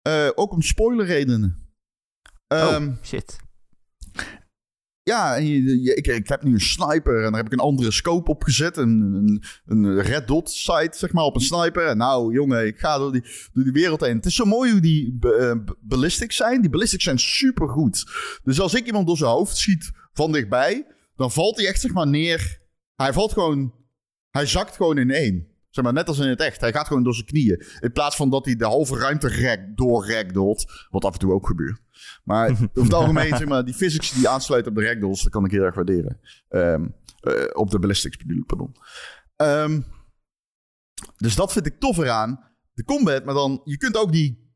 [0.08, 1.74] Eh, ook om spoilerredenen.
[2.48, 3.36] Ehm, oh, shit.
[5.04, 7.60] Ja, en je- je- ik, ik heb nu een sniper en daar heb ik een
[7.66, 8.78] andere scope op gezet.
[8.78, 11.86] Een, een, een red dot sight, zeg maar, op een sniper.
[11.88, 13.22] En nou, jongen, ik ga door die,
[13.54, 14.16] door die wereld heen.
[14.16, 16.62] Het is zo mooi hoe die eh, ballistics zijn.
[16.62, 18.04] Die ballistics zijn supergoed.
[18.44, 21.94] Dus als ik iemand door zijn hoofd schiet van dichtbij, dan valt hij echt, zeg
[21.94, 22.60] maar, neer.
[22.96, 23.74] Hij valt gewoon,
[24.30, 25.48] hij zakt gewoon in één.
[25.76, 26.62] Zeg maar, net als in het echt.
[26.62, 27.66] Hij gaat gewoon door zijn knieën.
[27.80, 29.78] In plaats van dat hij de halve ruimte rek.
[30.90, 31.82] Wat af en toe ook gebeurt.
[32.24, 35.46] Maar over het algemeen, zeg maar, die physics die aansluiten op de ragdolls, dat kan
[35.46, 36.20] ik heel erg waarderen.
[36.50, 36.88] Ehm,
[37.20, 38.76] eh, op de ballistics pardon.
[39.36, 39.82] Ehm,
[41.18, 42.40] dus dat vind ik tof eraan.
[42.74, 44.54] De combat, maar dan, je kunt ook die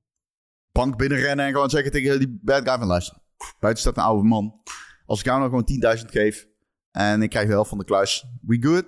[0.71, 3.17] bank binnenrennen en gewoon zeggen tegen die bad guy van luister.
[3.59, 4.61] Buiten staat een oude man.
[5.05, 6.47] Als ik jou nou gewoon 10.000 geef
[6.91, 8.25] en ik krijg de helft van de kluis.
[8.41, 8.85] We good?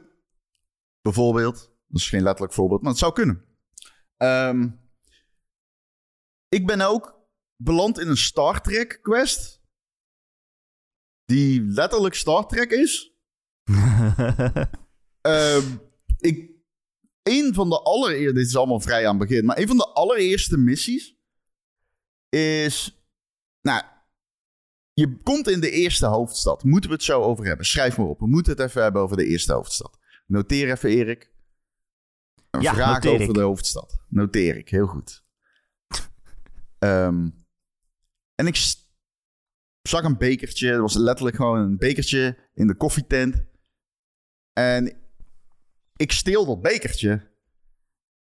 [1.02, 1.71] Bijvoorbeeld.
[1.92, 3.46] Dat is geen letterlijk voorbeeld, maar het zou kunnen.
[4.18, 4.70] Ehm,
[6.50, 7.20] ik ben ook
[7.56, 9.62] beland in een Star Trek quest.
[11.26, 13.16] Die letterlijk Star Trek is.
[15.22, 15.76] Ehm,
[16.18, 16.52] ik,
[17.24, 19.88] een van de allereerste, dit is allemaal vrij aan het begin, maar een van de
[19.88, 21.18] allereerste missies
[22.30, 23.06] is,
[23.62, 23.84] nou,
[24.94, 26.64] je komt in de eerste hoofdstad.
[26.64, 27.66] Moeten we het zo over hebben?
[27.66, 28.20] Schrijf maar op.
[28.20, 29.98] We moeten het even hebben over de eerste hoofdstad.
[30.26, 31.31] Noteer even, Erik.
[32.52, 33.34] Een Ja, vraag over ik.
[33.34, 34.00] de hoofdstad.
[34.08, 35.24] Noteer ik, heel goed.
[36.80, 37.30] Ehm,
[38.36, 38.56] en ik
[39.82, 40.72] zag een bekertje.
[40.72, 43.44] Het was letterlijk gewoon een bekertje in de koffietent.
[44.54, 44.98] En
[45.96, 47.30] ik steel dat bekertje.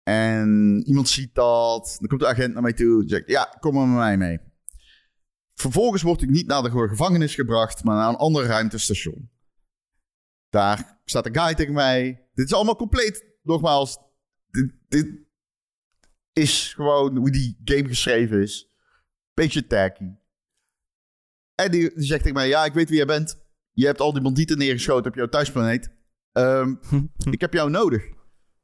[0.02, 1.96] En iemand ziet dat.
[1.98, 3.02] Dan komt de agent naar mij toe.
[3.02, 4.40] En zegt: Ja, kom maar met mij mee.
[5.54, 9.30] Vervolgens word ik niet naar de gevangenis gebracht, maar naar een ander ruimtestation.
[10.48, 12.28] Daar staat een guy tegen mij.
[12.35, 13.98] Dit is allemaal compleet, nogmaals.
[14.51, 15.09] Dit, dit
[16.33, 18.71] is gewoon hoe die game geschreven is.
[19.35, 20.11] Beetje tacky.
[21.55, 23.49] En die, die zegt tegen mij: Ja, ik weet wie jij bent.
[23.73, 25.91] Je hebt al die bandieten neergeschoten op jouw thuisplaneet.
[26.33, 26.75] Ehm,
[27.31, 28.03] ik heb jou nodig.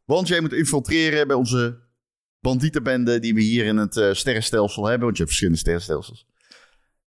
[0.05, 1.85] Want jij moet infiltreren bij onze
[2.41, 5.05] bandietenbende die we hier in het eh, sterrenstelsel hebben.
[5.05, 6.27] Want je hebt verschillende sterrenstelsels.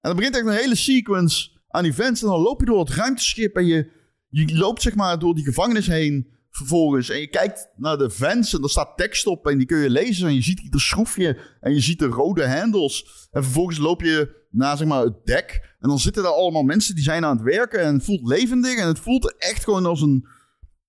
[0.00, 2.22] En dan begint echt een hele sequence aan events.
[2.22, 3.90] En dan loop je door het ruimteschip en je,
[4.28, 7.08] je loopt zeg maar door die gevangenis heen vervolgens.
[7.10, 9.90] En je kijkt naar de vents en er staat tekst op en die kun je
[9.90, 10.28] lezen.
[10.28, 13.28] En je ziet ieder schroefje en je ziet de rode handles.
[13.30, 15.76] En vervolgens loop je naar zeg maar het dek.
[15.80, 17.80] En dan zitten daar allemaal mensen die zijn aan het werken.
[17.80, 20.26] En het voelt levendig en het voelt echt gewoon als een...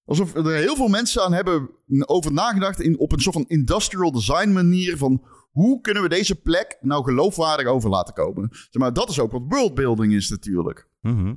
[0.06, 1.70] Alsof er heel veel mensen aan hebben
[2.06, 6.42] over nagedacht in, op een soort van industrial design manier van hoe kunnen we deze
[6.42, 8.50] plek nou geloofwaardig over laten komen.
[8.52, 10.88] Zeg maar, dat is ook wat worldbuilding is natuurlijk.
[11.02, 11.34] Mhm.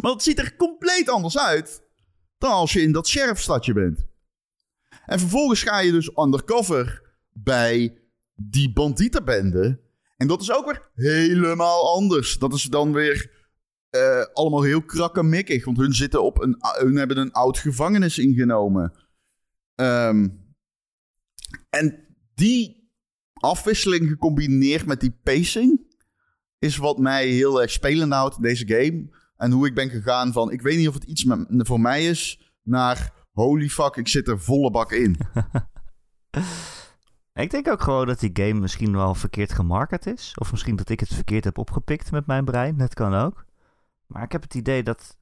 [0.00, 1.85] Maar het ziet er compleet anders uit
[2.38, 4.06] dan als je in dat sheriffstadje bent.
[5.06, 7.98] En vervolgens ga je dus undercover bij
[8.34, 9.80] die bandietenbende.
[10.16, 12.38] En dat is ook weer helemaal anders.
[12.38, 13.30] Dat is dan weer
[13.90, 15.64] eh, allemaal heel krakkemikkig.
[15.64, 18.92] Want hun, zitten op een, hun hebben een oud gevangenis ingenomen.
[19.74, 20.28] Ehm,
[21.70, 22.90] en die
[23.32, 25.94] afwisseling gecombineerd met die pacing...
[26.58, 29.08] is wat mij heel erg spelend houdt in deze game.
[29.36, 30.50] En hoe ik ben gegaan van...
[30.50, 32.50] ik weet niet of het iets met, voor mij is...
[32.62, 35.16] naar holy fuck, ik zit er volle bak in.
[37.34, 40.34] Ik denk ook gewoon dat die game misschien wel verkeerd gemarket is.
[40.38, 42.76] Of misschien dat ik het verkeerd heb opgepikt met mijn brein.
[42.76, 43.44] Dat kan ook.
[44.06, 45.16] Maar ik heb het idee dat,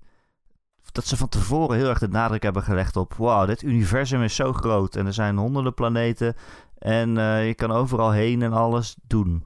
[0.92, 3.14] dat ze van tevoren heel erg de nadruk hebben gelegd op...
[3.14, 6.34] Wow, dit universum is zo groot en er zijn honderden planeten.
[6.78, 9.42] En uh, je kan overal heen en alles doen.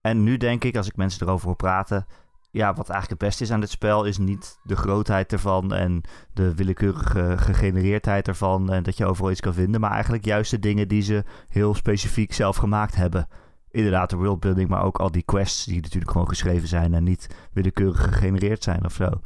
[0.00, 2.06] En nu denk ik, als ik mensen erover hoor praten
[2.50, 6.02] ja, wat eigenlijk het beste is aan dit spel, is niet de grootheid ervan en
[6.32, 10.58] de willekeurige gegenereerdheid ervan en dat je overal iets kan vinden, maar eigenlijk juist de
[10.58, 13.28] dingen die ze heel specifiek zelf gemaakt hebben.
[13.70, 17.26] Inderdaad, de worldbuilding, maar ook al die quests die natuurlijk gewoon geschreven zijn en niet
[17.52, 19.20] willekeurig gegenereerd zijn of zo.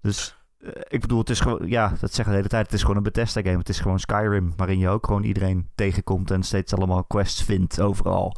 [0.00, 2.80] Dus eh, ik bedoel, het is gewoon, ja, dat zeggen de hele tijd, het is
[2.80, 3.58] gewoon een Bethesda game.
[3.58, 7.80] Het is gewoon Skyrim, waarin je ook gewoon iedereen tegenkomt en steeds allemaal quests vindt
[7.80, 8.36] overal.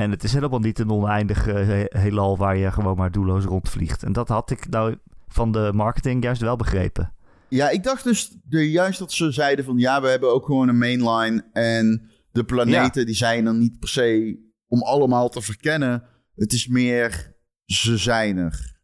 [0.00, 4.02] En het is helemaal niet een oneindig uh, heelal waar je gewoon maar doelloos rondvliegt.
[4.02, 4.96] En dat had ik nou
[5.28, 7.12] van de marketing juist wel begrepen.
[7.48, 10.68] Ja, ik dacht dus de, juist dat ze zeiden van ja, we hebben ook gewoon
[10.68, 11.44] een mainline.
[11.52, 16.02] En de planeten die zijn er niet per se om allemaal te verkennen.
[16.34, 18.78] Het is meer, ze zijn er.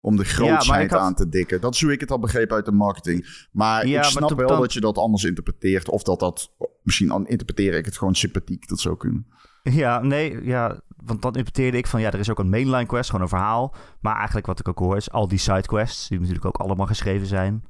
[0.00, 1.60] Om de grootheid aan te dikken.
[1.60, 3.46] Dat is hoe ik het al begreep uit de marketing.
[3.52, 5.88] Maar ik snap wel dat je dat anders interpreteert.
[5.88, 8.68] Of dat dat, misschien interpreteer ik het gewoon sympathiek.
[8.68, 9.26] Dat zou kunnen.
[9.62, 13.10] Ja, nee, ja, want dan interpreteerde ik van ja, er is ook een mainline quest,
[13.10, 13.74] gewoon een verhaal.
[14.00, 17.26] Maar eigenlijk wat ik ook hoor is al die sidequests, die natuurlijk ook allemaal geschreven
[17.26, 17.64] zijn.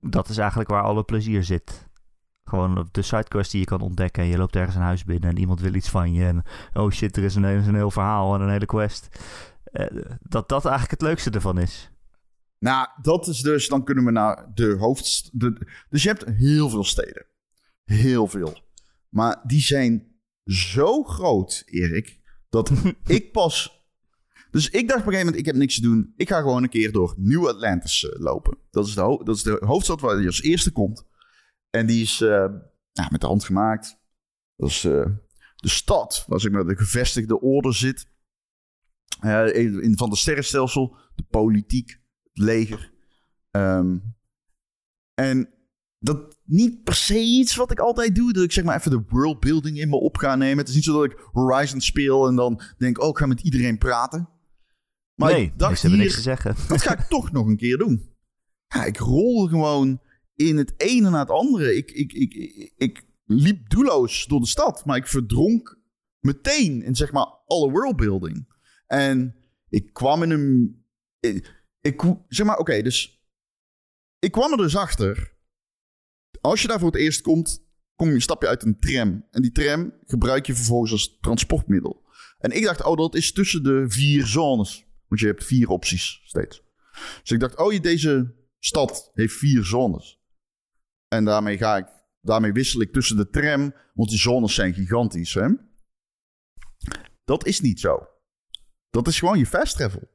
[0.00, 1.88] Dat is eigenlijk waar alle plezier zit.
[2.44, 4.22] Gewoon de sidequests die je kan ontdekken.
[4.22, 6.24] En je loopt ergens een huis binnen en iemand wil iets van je.
[6.24, 6.42] En
[6.72, 9.08] oh shit, er is een, een heel verhaal en een hele quest.
[9.64, 9.86] Eh,
[10.20, 11.90] dat dat eigenlijk het leukste ervan is.
[12.58, 15.32] Nou, dat is dus, dan kunnen we naar de hoofdstad.
[15.88, 17.26] Dus je hebt heel veel steden.
[17.84, 18.58] Heel veel.
[19.08, 20.13] Maar die zijn
[20.44, 22.70] zo groot, Erik, dat
[23.06, 23.84] ik pas.
[24.50, 26.12] Dus ik dacht op een gegeven moment, ik heb niks te doen.
[26.16, 28.58] Ik ga gewoon een keer door New Atlantis uh, lopen.
[28.70, 31.06] Dat is, de dat is de hoofdstad waar je als eerste komt.
[31.70, 32.46] En die is uh,
[33.10, 34.00] met de hand gemaakt.
[34.56, 35.06] Dat is uh,
[35.56, 38.06] de stad waar zeg maar, de gevestigde orde zit.
[39.52, 42.92] in, van de sterrenstelsel, de politiek, het leger.
[43.50, 44.16] Um,
[45.14, 45.48] en
[45.98, 48.32] dat niet per se iets wat ik altijd doe.
[48.32, 50.58] Dat ik zeg maar even de worldbuilding in me op ga nemen.
[50.58, 53.40] Het is niet zo dat ik Horizon speel en dan denk, oh, ik ga met
[53.40, 54.28] iedereen praten.
[55.14, 56.56] Maar nee, ik dacht hier, niks te zeggen.
[56.68, 58.12] dat ga ik toch nog een keer doen.
[58.66, 60.00] Ja, ik rol gewoon
[60.34, 61.76] in het ene na het andere.
[61.76, 65.78] Ik, ik, ik, ik, ik liep doelloos door de stad, maar ik verdronk
[66.20, 68.46] meteen in zeg maar alle worldbuilding.
[68.86, 69.36] En
[69.68, 70.82] ik kwam in een...
[71.20, 73.22] Ik, ik zeg maar, oké, dus...
[74.18, 75.33] Ik kwam er dus achter
[76.44, 79.26] als je daar voor het eerst komt, kom je, stap je uit een tram.
[79.30, 82.02] En die tram gebruik je vervolgens als transportmiddel.
[82.38, 84.86] En ik dacht, oh, dat is tussen de vier zones.
[85.08, 86.62] Want je hebt vier opties steeds.
[87.20, 90.20] Dus ik dacht, oh, deze stad heeft vier zones.
[91.08, 91.86] En daarmee ga ik,
[92.20, 95.48] daarmee wissel ik tussen de tram, want die zones zijn gigantisch, hè?
[97.24, 98.08] Dat is niet zo.
[98.90, 100.10] Dat is gewoon je fast travel.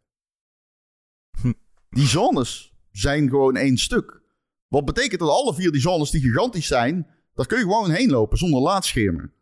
[1.42, 1.54] Hm.
[1.90, 4.19] Die zones zijn gewoon één stuk.
[4.70, 8.10] Wat betekent dat alle vier die zones die gigantisch zijn, daar kun je gewoon heen
[8.10, 9.34] lopen zonder laadschermen.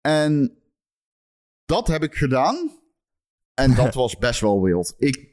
[0.00, 0.58] En
[1.64, 2.70] dat heb ik gedaan.
[3.54, 4.94] En dat was best wel wild.
[4.96, 5.28] Ik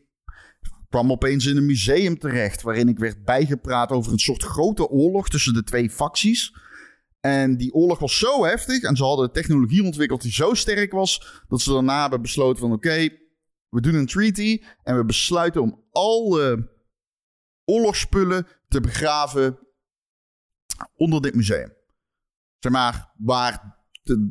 [0.90, 5.30] kwam opeens in een museum terecht waarin ik werd bijgepraat over een soort grote oorlog
[5.30, 6.56] tussen de twee facties.
[7.22, 11.44] En die oorlog was zo heftig en ze hadden technologie ontwikkeld die zo sterk was
[11.48, 13.10] dat ze daarna hebben besloten van oké,
[13.70, 16.72] we doen een treaty en we besluiten om alle
[17.66, 19.60] oorlogsspullen te begraven
[20.96, 21.74] onder dit museum.
[22.60, 23.84] Zeg maar, waar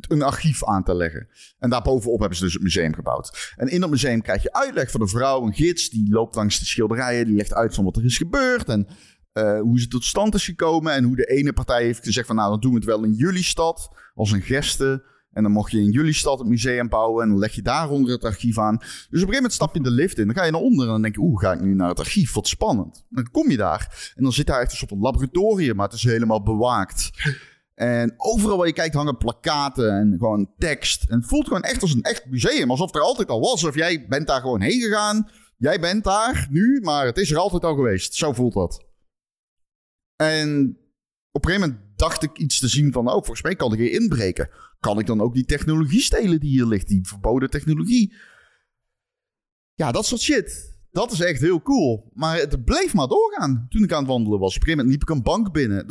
[0.07, 1.27] een archief aan te leggen.
[1.57, 3.53] En daarbovenop hebben ze dus het museum gebouwd.
[3.55, 6.59] En in dat museum krijg je uitleg van een vrouw, een gids, die loopt langs
[6.59, 8.87] de schilderijen, die legt uit van wat er is gebeurd en
[9.33, 12.35] uh, hoe ze tot stand is gekomen en hoe de ene partij heeft gezegd van
[12.35, 15.03] nou, dan doen we het wel in jullie stad als een geste.
[15.35, 17.23] En dan mocht je in jullie stad het museum bouwen.
[17.23, 18.77] En dan leg je daaronder het archief aan.
[18.77, 20.25] Dus op een gegeven moment stap je de lift in.
[20.25, 20.85] Dan ga je naar onder.
[20.85, 22.33] En dan denk je, oeh, ga ik nu naar het archief?
[22.33, 23.05] Wat spannend.
[23.09, 24.13] Dan kom je daar.
[24.15, 25.75] En dan zit daar echt een soort laboratorium.
[25.75, 27.09] Maar het is helemaal bewaakt.
[27.73, 31.03] En overal waar je kijkt hangen plakaten en gewoon tekst.
[31.09, 32.69] En het voelt gewoon echt als een echt museum.
[32.69, 33.63] Alsof er altijd al was.
[33.63, 35.29] Of jij bent daar gewoon heen gegaan.
[35.57, 38.13] Jij bent daar nu, maar het is er altijd al geweest.
[38.13, 38.85] Zo voelt dat.
[40.15, 40.77] En
[41.31, 43.07] op een gegeven moment dacht ik iets te zien van...
[43.07, 44.49] oh, volgens mij kan ik hier inbreken.
[44.79, 46.87] Kan ik dan ook die technologie stelen die hier ligt?
[46.87, 48.13] Die verboden technologie.
[49.73, 50.77] Ja, dat soort shit.
[50.91, 52.11] dat is echt heel cool.
[52.13, 54.55] Maar het bleef maar doorgaan toen ik aan het wandelen was.
[54.55, 55.85] Op een gegeven moment liep ik een bank binnen.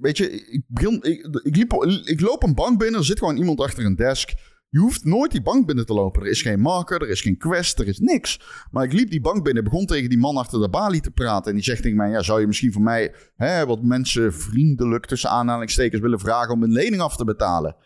[0.00, 1.72] Weet je, ik, begin, ik, ik, liep,
[2.04, 3.00] ik loop een bank binnen.
[3.00, 4.32] Er zit gewoon iemand achter een desk.
[4.70, 6.22] Je hoeft nooit die bank binnen te lopen.
[6.22, 8.40] Er is geen marker, er is geen quest, er is niks.
[8.70, 11.50] Maar ik liep die bank binnen, begon tegen die man achter de balie te praten.
[11.50, 15.06] En die zegt tegen mij, ja, zou je misschien voor mij hè, wat mensen vriendelijk
[15.06, 17.76] tussen aanhalingstekens willen vragen om een lening af te betalen?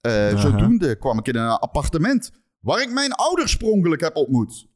[0.00, 0.38] Eh.
[0.38, 4.68] Zodoende kwam ik in een appartement waar ik mijn ouders sprongelijk heb ontmoet.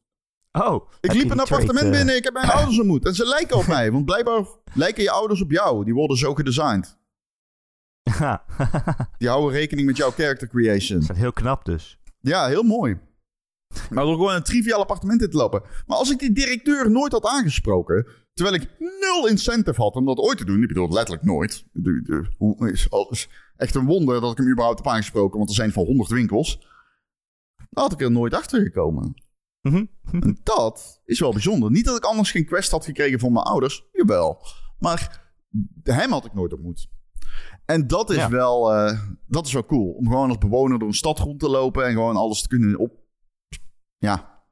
[0.53, 3.07] Oh, Ik liep een appartement binnen, ik heb mijn ouders ontmoet.
[3.07, 4.45] En ze lijken op mij, want blijkbaar
[4.75, 5.85] lijken je ouders op jou.
[5.85, 6.99] Die worden zo gedesigned.
[8.19, 8.45] Ja,
[9.19, 11.01] Die houden rekening met jouw character creation.
[11.01, 11.99] dat is heel knap dus.
[12.21, 12.99] Ja, heel mooi.
[13.91, 15.63] Maar door gewoon een triviaal appartement in te lopen.
[15.87, 20.19] Maar als ik die directeur nooit had aangesproken, terwijl ik nul incentive had om dat
[20.19, 21.65] ooit te doen, ik bedoel letterlijk nooit.
[21.73, 25.49] De, de, hoe is is echt een wonder dat ik hem überhaupt heb aangesproken, want
[25.49, 26.59] er zijn van 100 winkels.
[27.71, 29.15] Dan had ik er nooit achter gekomen.
[29.61, 29.85] Mhm.
[30.11, 31.71] En dat is wel bijzonder.
[31.71, 33.89] Niet dat ik anders geen quest had gekregen van mijn ouders.
[33.93, 34.47] Jawel.
[34.79, 35.31] Maar
[35.83, 36.89] hem had ik nooit ontmoet.
[37.65, 38.31] En dat is, Ja.
[38.31, 39.91] wel, eh, dat is wel cool.
[39.93, 42.79] Om gewoon als bewoner door een stad rond te lopen en gewoon alles te kunnen
[42.79, 42.93] op,
[43.97, 44.43] ja,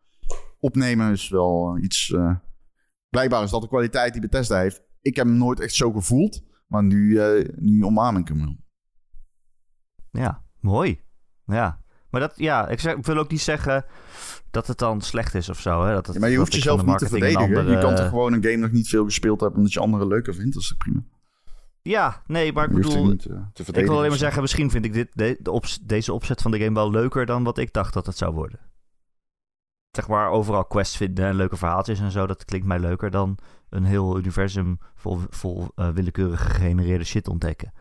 [0.59, 2.13] opnemen is wel eh, iets.
[2.13, 2.35] eh,
[3.09, 4.83] blijkbaar is dat de kwaliteit die Bethesda heeft.
[5.01, 6.43] Ik heb hem nooit echt zo gevoeld.
[6.67, 8.57] Maar nu, eh nu omarm ik hem wel.
[10.11, 11.01] Ja, mooi.
[11.47, 11.81] Ja.
[12.11, 13.85] Maar dat, ja, ik, zeg, ik wil ook niet zeggen
[14.51, 15.85] dat het dan slecht is of zo.
[15.85, 15.93] Hè?
[15.93, 17.49] Dat het, Ja, maar je hoeft jezelf niet te verdedigen.
[17.49, 19.59] Je kan andere- toch gewoon een game nog niet veel gespeeld hebben...
[19.59, 20.55] omdat je anderen leuker vindt.
[20.55, 21.03] Dat is prima.
[21.83, 23.07] Ja, nee, maar ik bedoel...
[23.07, 23.37] niet eh.
[23.55, 26.75] Ik wil alleen maar zeggen, misschien vind ik dit, de, deze opzet van de game
[26.75, 28.61] wel leuker dan wat ik dacht dat het zou worden.
[29.91, 33.39] Zeg maar overal quests vinden en leuke verhaaltjes en zo, dat klinkt mij leuker dan
[33.69, 37.73] een heel universum vol, vol eh, willekeurig gegenereerde shit ontdekken.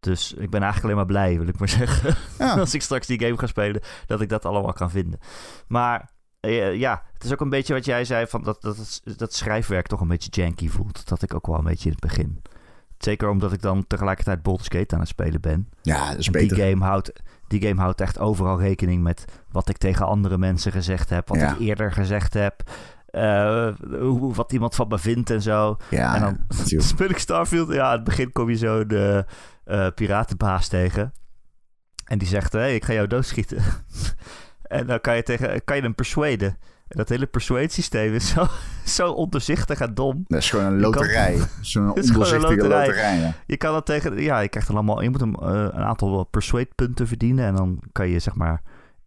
[0.00, 2.16] Dus ik ben eigenlijk alleen maar blij, wil ik maar zeggen.
[2.38, 2.58] Ja.
[2.58, 5.18] Als ik straks die game ga spelen, dat ik dat allemaal kan vinden.
[5.68, 9.34] Maar eh, ja, het is ook een beetje wat jij zei, van dat, dat, dat
[9.34, 11.08] schrijfwerk toch een beetje janky voelt.
[11.08, 12.42] Dat ik ook wel een beetje in het begin.
[12.98, 15.68] Zeker omdat ik dan tegelijkertijd Baldur's Gate aan het spelen ben.
[15.82, 16.56] Ja, dat is En beter.
[16.56, 17.12] Die game, houdt,
[17.48, 21.28] die game houdt echt overal rekening met wat ik tegen andere mensen gezegd heb.
[21.28, 21.52] Wat Ja.
[21.52, 22.62] ik eerder gezegd heb.
[23.06, 23.68] eh,
[24.00, 25.76] hoe, wat iemand van me vindt en zo.
[25.90, 26.38] Ja, en dan
[26.92, 27.72] speel ik Starfield.
[27.72, 29.24] Ja, aan het begin kom je zo de
[29.64, 31.12] eh, piratenbaas tegen.
[32.04, 33.62] En die zegt, hé, ik ga jou doodschieten.
[34.62, 36.56] en dan kan je, tegen, kan je hem persuaden.
[36.88, 38.46] Dat hele persuade systeem is zo,
[38.96, 40.24] zo ondoorzichtig en dom.
[40.26, 41.36] Dat is gewoon een loterij.
[41.60, 42.86] Zo'n Het is gewoon een ondoorzichtige loterij.
[42.86, 43.18] loterij.
[43.18, 43.34] ja.
[43.46, 46.24] Je kan dat tegen, ja, je krijgt dan allemaal, je moet een, eh, een aantal
[46.24, 47.44] persuade punten verdienen.
[47.44, 48.62] En dan kan je zeg maar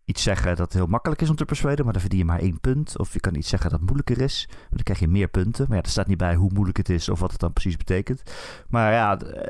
[0.05, 2.59] iets zeggen dat heel makkelijk is om te persuaden, maar dan verdien je maar één
[2.59, 2.97] punt.
[2.97, 5.65] Of je kan iets zeggen dat moeilijker is, maar dan krijg je meer punten.
[5.67, 7.77] Maar ja, er staat niet bij hoe moeilijk het is of wat het dan precies
[7.77, 8.21] betekent.
[8.67, 9.47] Maar ja, eh,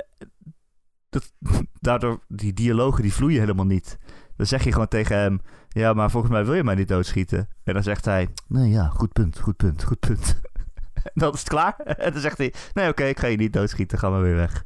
[1.09, 1.33] dat,
[1.79, 3.97] daardoor, die dialogen die vloeien helemaal niet.
[4.35, 5.39] Dan zeg je gewoon tegen hem,
[5.69, 7.47] ja, maar volgens mij wil je mij niet doodschieten.
[7.63, 10.39] En dan zegt hij, nee ja, goed punt, goed punt, goed punt.
[11.03, 11.75] En dan is het klaar.
[12.05, 14.63] En dan zegt hij, nee oké, ik ga je niet doodschieten, ga maar weer weg.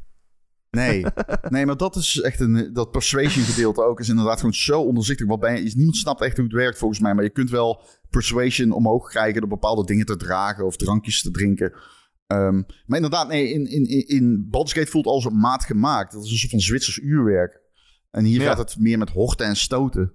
[0.75, 1.05] Nee.
[1.49, 2.69] nee, maar dat is echt een...
[2.73, 5.27] Dat persuasion gedeelte ook is inderdaad gewoon zo onderzichtig.
[5.27, 7.13] Wat bij, is, niemand snapt echt hoe het werkt volgens mij.
[7.13, 11.31] Maar je kunt wel persuasion omhoog krijgen door bepaalde dingen te dragen of drankjes te
[11.31, 11.73] drinken.
[12.27, 16.11] Ehm, maar inderdaad, nee, in, in, in, in Baldur's Gate voelt alles op maat gemaakt.
[16.11, 17.61] Dat is een soort van Zwitsers uurwerk.
[18.15, 18.47] En hier Ja.
[18.47, 20.13] gaat het meer met horten en stoten.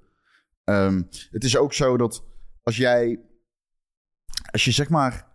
[0.65, 2.25] Ehm, het is ook zo dat
[2.63, 3.21] als jij...
[4.51, 5.29] Als je zeg maar...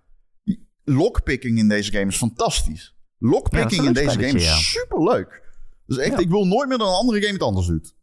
[0.84, 2.95] Lockpicking in deze game is fantastisch.
[2.97, 5.41] Ja, dat Lockpicking is in deze game is spelletje, super leuk.
[5.86, 6.17] Dus echt, Ja.
[6.17, 7.86] ik wil nooit meer dat een andere game het anders doet.
[7.86, 7.93] Het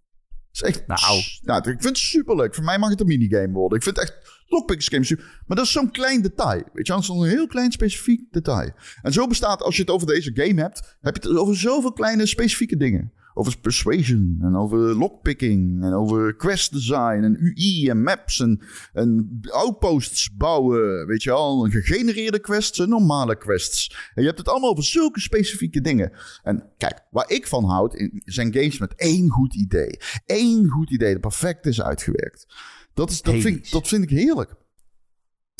[0.53, 1.23] is echt, Nou.
[1.41, 2.55] ja, ik vind het super leuk.
[2.55, 3.79] Voor mij mag het een minigame worden.
[3.79, 5.43] Ik vind het echt lockpicking game super.
[5.47, 6.63] Maar dat is zo'n klein detail.
[6.73, 8.71] Weet je, dat is een heel klein specifiek detail.
[9.03, 11.93] En zo bestaat, als je het over deze game hebt, heb je het over zoveel
[11.93, 13.13] kleine specifieke dingen.
[13.35, 18.61] Over persuasion en over lockpicking en over quest design en UI en maps en,
[18.93, 21.07] en outposts bouwen.
[21.07, 24.11] Weet je wel, gegenereerde quests en normale quests.
[24.15, 26.13] En je hebt het allemaal over zulke specifieke dingen.
[26.43, 29.99] En kijk, waar ik van houd, zijn games met één goed idee.
[30.27, 32.47] Één goed idee dat perfect is uitgewerkt.
[32.95, 34.55] Dat, is, dat, vind, dat vind ik heerlijk.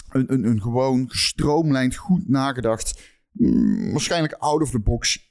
[0.09, 3.03] Een, een, een gewoon gestroomlijnd, goed nagedacht,
[3.33, 5.31] mm, waarschijnlijk out of the box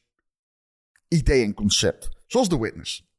[1.07, 2.09] idee en concept.
[2.31, 3.09] Zoals The Witness.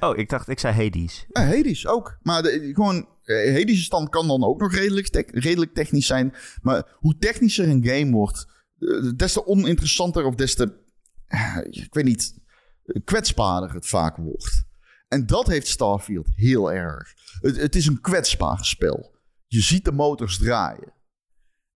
[0.00, 1.26] Oh, ik dacht, ik zei Hades.
[1.28, 2.18] Ja, Hades ook.
[2.22, 6.34] Maar de, gewoon, eh, Hades' stand kan dan ook nog redelijk, te- redelijk technisch zijn.
[6.62, 8.46] Maar hoe technischer een game wordt,
[8.78, 10.78] eh, des te oninteressanter of des te,
[11.26, 12.38] eh, ik weet niet,
[13.04, 14.64] kwetsbaarder het vaak wordt.
[15.08, 17.14] En dat heeft Starfield heel erg.
[17.40, 19.16] Het, het is een kwetsbaar spel.
[19.46, 20.92] Je ziet de motors draaien.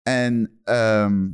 [0.02, 1.28] En ehm,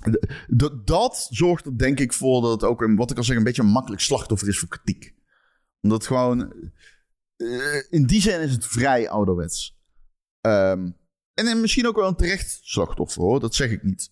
[0.00, 3.24] d- d- dat zorgt er denk ik voor dat het ook, een, wat ik al
[3.24, 5.14] zeg, een beetje een makkelijk slachtoffer is voor kritiek.
[5.80, 6.52] Omdat gewoon,
[7.36, 9.76] eh, in die zin is het vrij ouderwets.
[10.40, 10.90] Ehm,
[11.34, 14.10] en misschien ook wel een terecht slachtoffer hoor, dat zeg ik niet.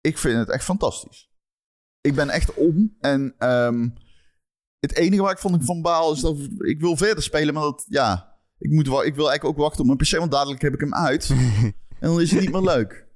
[0.00, 1.30] Ik vind het echt fantastisch.
[2.00, 3.88] Ik ben echt om en ehm,
[4.78, 7.84] het enige waar ik van, van baal is dat ik wil verder spelen, maar dat,
[7.88, 10.80] ja, ik, moet, ik wil eigenlijk ook wachten op mijn PC, want dadelijk heb ik
[10.80, 11.30] hem uit.
[12.00, 13.06] en dan is het niet meer leuk.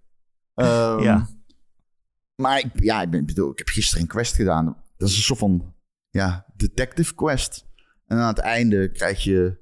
[0.55, 1.29] Ehm, Ja.
[2.41, 4.83] Maar ik, ja, ik, bedoel, ik heb gisteren een quest gedaan.
[4.97, 5.75] Dat is een soort van
[6.09, 7.67] ja, detective quest.
[8.07, 9.59] En aan het einde krijg je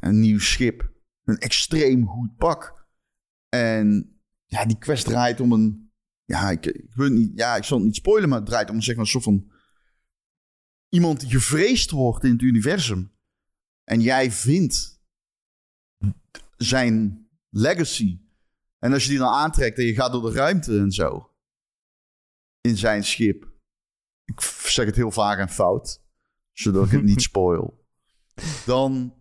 [0.00, 0.92] een nieuw schip.
[1.24, 2.86] Een extreem goed pak.
[3.48, 5.92] En ja, die quest draait om een...
[6.24, 8.80] Ja, ik, ik, wil niet, ja, ik zal het niet spoilen, maar het draait om
[8.80, 9.50] zeg maar, een soort van...
[10.88, 13.12] Iemand die gevreesd wordt in het universum.
[13.84, 15.00] En jij vindt
[16.56, 18.20] zijn legacy.
[18.78, 21.30] En als je die dan aantrekt en je gaat door de ruimte en zo.
[22.66, 23.48] In zijn schip.
[24.24, 26.02] Ik zeg het heel vaak en fout.
[26.52, 27.84] Zodat ik het niet spoil.
[28.66, 29.14] Dan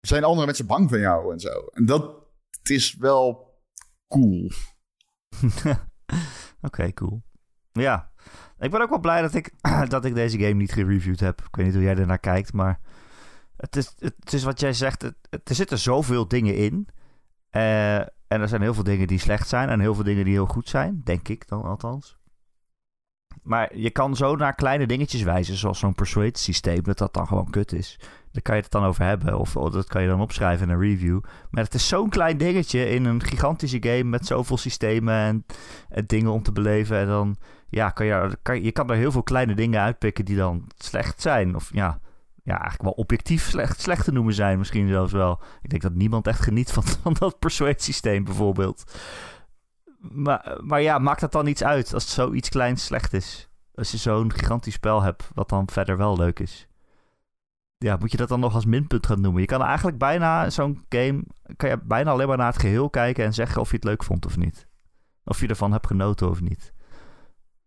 [0.00, 1.66] zijn andere mensen bang van jou en zo.
[1.72, 2.26] En dat
[2.60, 3.54] het is wel
[4.08, 4.50] cool.
[6.62, 7.22] Oké, cool.
[7.72, 8.12] Ja,
[8.58, 9.52] ik ben ook wel blij dat ik,
[9.88, 11.40] dat ik deze game niet gereviewd heb.
[11.40, 12.80] Ik weet niet hoe jij ernaar kijkt, maar
[13.56, 15.02] het is, het is wat jij zegt.
[15.02, 16.88] Het, het- er zitten zoveel dingen in.
[17.50, 20.34] Eh, en er zijn heel veel dingen die slecht zijn en heel veel dingen die
[20.34, 21.00] heel goed zijn.
[21.04, 22.18] Denk ik dan althans.
[23.42, 27.26] Maar je kan zo naar kleine dingetjes wijzen, zoals zo'n persuade systeem, dat dat dan
[27.26, 27.98] gewoon kut is.
[28.32, 30.74] Daar kan je het dan over hebben, of, of dat kan je dan opschrijven in
[30.74, 31.20] een review.
[31.50, 35.46] Maar het is zo'n klein dingetje in een gigantische game met zoveel systemen en,
[35.88, 36.98] en dingen om te beleven.
[36.98, 37.36] En dan,
[37.68, 41.20] ja, kan je, kan, je kan er heel veel kleine dingen uitpikken die dan slecht
[41.20, 41.54] zijn.
[41.54, 42.00] Of ja,
[42.42, 45.40] ja eigenlijk wel objectief slecht, slecht te noemen zijn, misschien zelfs wel.
[45.62, 48.92] Ik denk dat niemand echt geniet van, van dat persuade systeem bijvoorbeeld.
[49.98, 53.48] Maar, maar ja, maakt dat dan iets uit als zoiets kleins slecht is?
[53.74, 56.68] Als je zo'n gigantisch spel hebt, wat dan verder wel leuk is.
[57.78, 59.40] Ja, moet je dat dan nog als minpunt gaan noemen?
[59.40, 61.24] Je kan eigenlijk bijna zo'n game,
[61.56, 64.04] kan je bijna alleen maar naar het geheel kijken en zeggen of je het leuk
[64.04, 64.68] vond of niet.
[65.24, 66.72] Of je ervan hebt genoten of niet.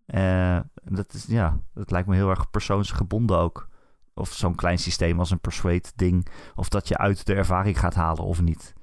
[0.06, 3.70] Eh, dat is, ja, dat lijkt me heel erg persoonsgebonden ook.
[4.14, 7.94] Of zo'n klein systeem als een persuade ding, of dat je uit de ervaring gaat
[7.94, 8.74] halen of niet.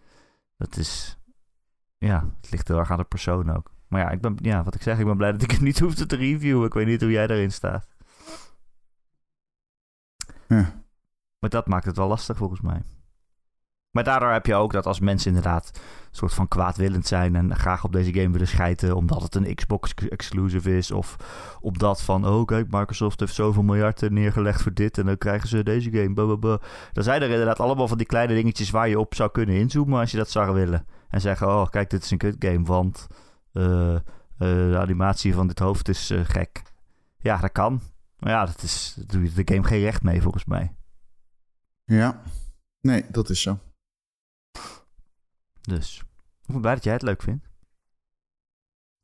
[0.56, 1.18] Dat is,
[1.98, 3.72] ja, het ligt heel erg aan de persoon ook.
[3.88, 5.78] Maar ja, ik ben, ja, wat ik zeg, ik ben blij dat ik het niet
[5.78, 6.66] hoefde te reviewen.
[6.66, 7.86] Ik weet niet hoe jij daarin staat.
[10.48, 10.82] Ja.
[11.38, 12.82] Maar dat maakt het wel lastig volgens mij.
[13.90, 17.56] Maar daardoor heb je ook dat als mensen inderdaad een soort van kwaadwillend zijn en
[17.56, 20.90] graag op deze game willen schijten omdat het een Xbox exclusive is.
[20.90, 21.16] Of
[21.60, 25.62] omdat van, oh kijk, Microsoft heeft zoveel miljarden neergelegd voor dit en dan krijgen ze
[25.62, 26.14] deze game.
[26.14, 26.60] Blablabla.
[26.92, 30.00] Dan zijn er inderdaad allemaal van die kleine dingetjes waar je op zou kunnen inzoomen
[30.00, 30.86] als je dat zou willen.
[31.08, 33.06] En zeggen, oh kijk, dit is een kut game, want
[33.52, 34.00] eh, eh,
[34.38, 36.62] de animatie van dit hoofd is eh, gek.
[37.18, 37.80] Ja, dat kan.
[38.18, 40.74] Maar ja, dat is, doe je de game geen recht mee volgens mij.
[41.84, 42.22] Ja.
[42.80, 43.58] Nee, dat is zo.
[45.70, 46.02] Dus
[46.46, 47.48] ik ben blij dat jij het leuk vindt.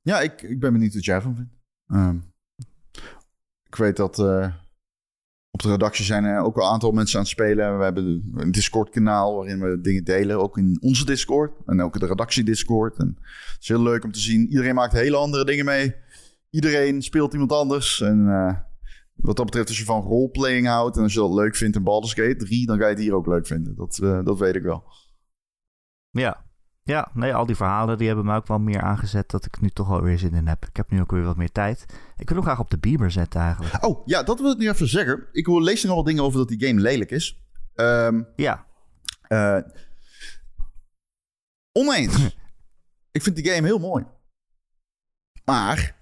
[0.01, 1.53] Ja, ik, ik ben benieuwd wat jij ervan vindt.
[1.87, 2.19] Ehm,
[3.63, 4.55] ik weet dat eh,
[5.51, 7.79] op de redactie zijn er ook een aantal mensen aan het spelen.
[7.79, 10.41] We hebben een Discord-kanaal waarin we dingen delen.
[10.41, 12.99] Ook in onze Discord en ook in de redactie-Discord.
[12.99, 14.49] En het is heel leuk om te zien.
[14.49, 15.95] Iedereen maakt hele andere dingen mee.
[16.51, 18.01] Iedereen speelt iemand anders.
[18.01, 18.59] En eh,
[19.15, 20.97] wat dat betreft, als je van roleplaying houdt...
[20.97, 22.67] en als je dat leuk vindt in Baldur's Gate 3...
[22.67, 23.77] dan ga je het hier ook leuk vinden.
[23.77, 24.85] Dat, eh, dat weet ik wel.
[26.11, 26.46] Ja.
[26.87, 29.71] Ja, nee, al die verhalen die hebben me ook wel meer aangezet dat ik nu
[29.71, 30.65] toch alweer zin in heb.
[30.65, 31.85] Ik heb nu ook weer wat meer tijd.
[32.17, 33.85] Ik wil hem graag op de Beamer zetten eigenlijk.
[33.85, 35.27] Oh, ja, dat wil ik nu even zeggen.
[35.33, 37.43] Ik hoor- lees nogal dingen over dat die game lelijk is.
[37.75, 38.67] Ehm Ja,
[39.23, 39.59] eh,
[41.73, 42.37] oneens.
[43.17, 44.05] ik vind die game heel mooi.
[45.45, 45.97] Maar,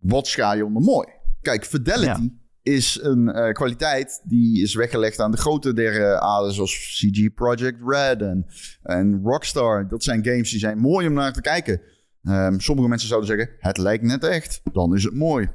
[0.00, 1.08] wat scha je onder mooi?
[1.40, 2.32] Kijk, Fidelity
[2.64, 7.80] is een eh, kwaliteit die is weggelegd aan de grote der aarde, zoals CG Project
[7.86, 8.46] Red en,
[8.82, 9.88] en Rockstar.
[9.88, 11.80] Dat zijn games die zijn mooi om naar te kijken.
[12.22, 14.60] Ehm, sommige mensen zouden zeggen, het lijkt net echt.
[14.72, 15.48] Dan is het mooi.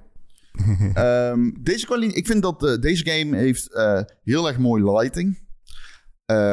[0.93, 3.69] Ehm, deze kwaliteit, ik vind dat eh, deze game heeft
[4.23, 5.47] heel erg mooi lighting.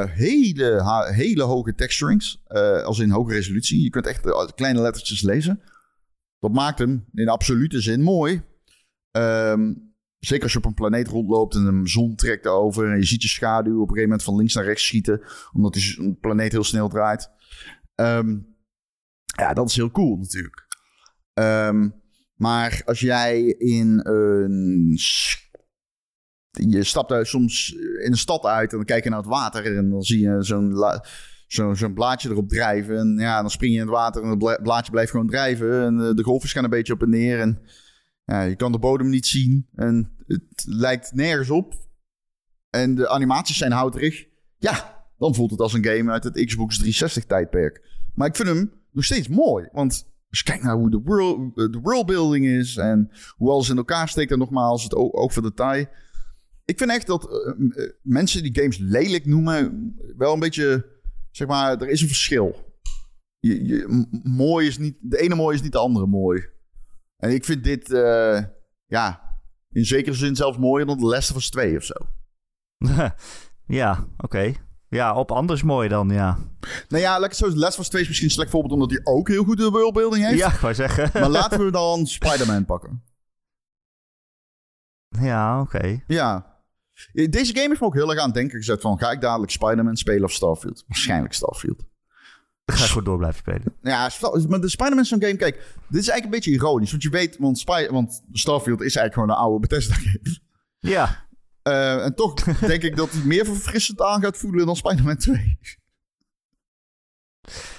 [0.08, 2.42] Hele, hele hoge texturings,
[2.84, 3.82] als in hoge resolutie.
[3.82, 5.60] Je kunt echt kleine lettertjes lezen.
[6.38, 8.42] Dat maakt hem in absolute zin mooi.
[9.10, 9.72] Ehm,
[10.18, 13.22] zeker als je op een planeet rondloopt en een zon trekt over en je ziet
[13.22, 16.64] je schaduw op een gegeven moment van links naar rechts schieten, omdat die planeet heel
[16.64, 17.30] snel draait.
[17.94, 18.38] Ehm,
[19.36, 20.66] ja, dat is heel cool natuurlijk.
[21.32, 21.88] Ehm,
[22.34, 24.98] maar als jij in een.
[26.50, 29.76] Je stapt uit soms in een stad uit en dan kijk je naar het water
[29.76, 30.72] en dan zie je zo'n
[31.46, 32.98] zo'n blaadje erop drijven.
[32.98, 35.82] En ja, dan spring je in het water en het bla- blaadje blijft gewoon drijven.
[35.82, 37.40] En eh, de golfjes gaan een beetje op en neer.
[37.40, 37.60] En
[38.26, 39.66] ja, je kan de bodem niet zien.
[39.74, 41.74] En het lijkt nergens op.
[42.70, 44.26] En de animaties zijn houterig.
[44.58, 47.80] Ja, dan voelt het als een game uit het Xbox 360-tijdperk.
[48.14, 49.68] Maar ik vind hem nog steeds mooi.
[49.72, 49.92] Want
[50.28, 54.08] als je kijkt naar hoe de, world, de worldbuilding is en hoe alles in elkaar
[54.08, 55.86] steekt, en nogmaals, het o- oog voor detail.
[56.64, 60.86] Ik vind echt dat eh, eh, mensen die games lelijk noemen, wel een beetje,
[61.30, 62.74] zeg maar, er is een verschil.
[63.40, 66.48] Je, mooi is niet, de ene mooi is niet de andere mooi.
[67.16, 68.44] En ik vind dit, eh,
[68.86, 69.38] ja,
[69.70, 71.94] in zekere zin zelfs mooier dan de Last of Us 2 of zo.
[73.80, 74.52] ja, oké.
[74.88, 76.38] Ja, op anders mooi dan, ja.
[76.88, 77.48] Nou ja, lekker zo.
[77.48, 79.70] Last of Us 2 is misschien een slecht voorbeeld omdat hij ook heel goed de
[79.70, 80.38] worldbuilding heeft.
[80.38, 81.10] Ja, ik wou zeggen.
[81.12, 83.04] Maar laten we dan Spider-Man pakken.
[85.08, 86.02] Ja, oké.
[86.06, 86.54] Ja.
[87.12, 88.98] Deze game heeft me ook heel erg aan het denken gezet van...
[88.98, 90.84] ga ik dadelijk Spider-Man spelen of Starfield?
[90.86, 91.84] Waarschijnlijk Starfield.
[92.66, 93.74] Dan ga ik gewoon door blijven spelen.
[93.82, 94.10] Ja,
[94.48, 95.36] maar de Spider-Man zo'n game...
[95.36, 95.54] Kijk,
[95.88, 96.90] dit is eigenlijk een beetje ironisch.
[96.90, 100.38] Want je weet, want, Spy- want Starfield is eigenlijk gewoon een oude Bethesda-game.
[100.78, 101.24] Ja,
[101.62, 102.34] Eh, en toch
[102.72, 105.58] denk ik dat hij meer verfrissend aan gaat voelen dan Spider-Man 2.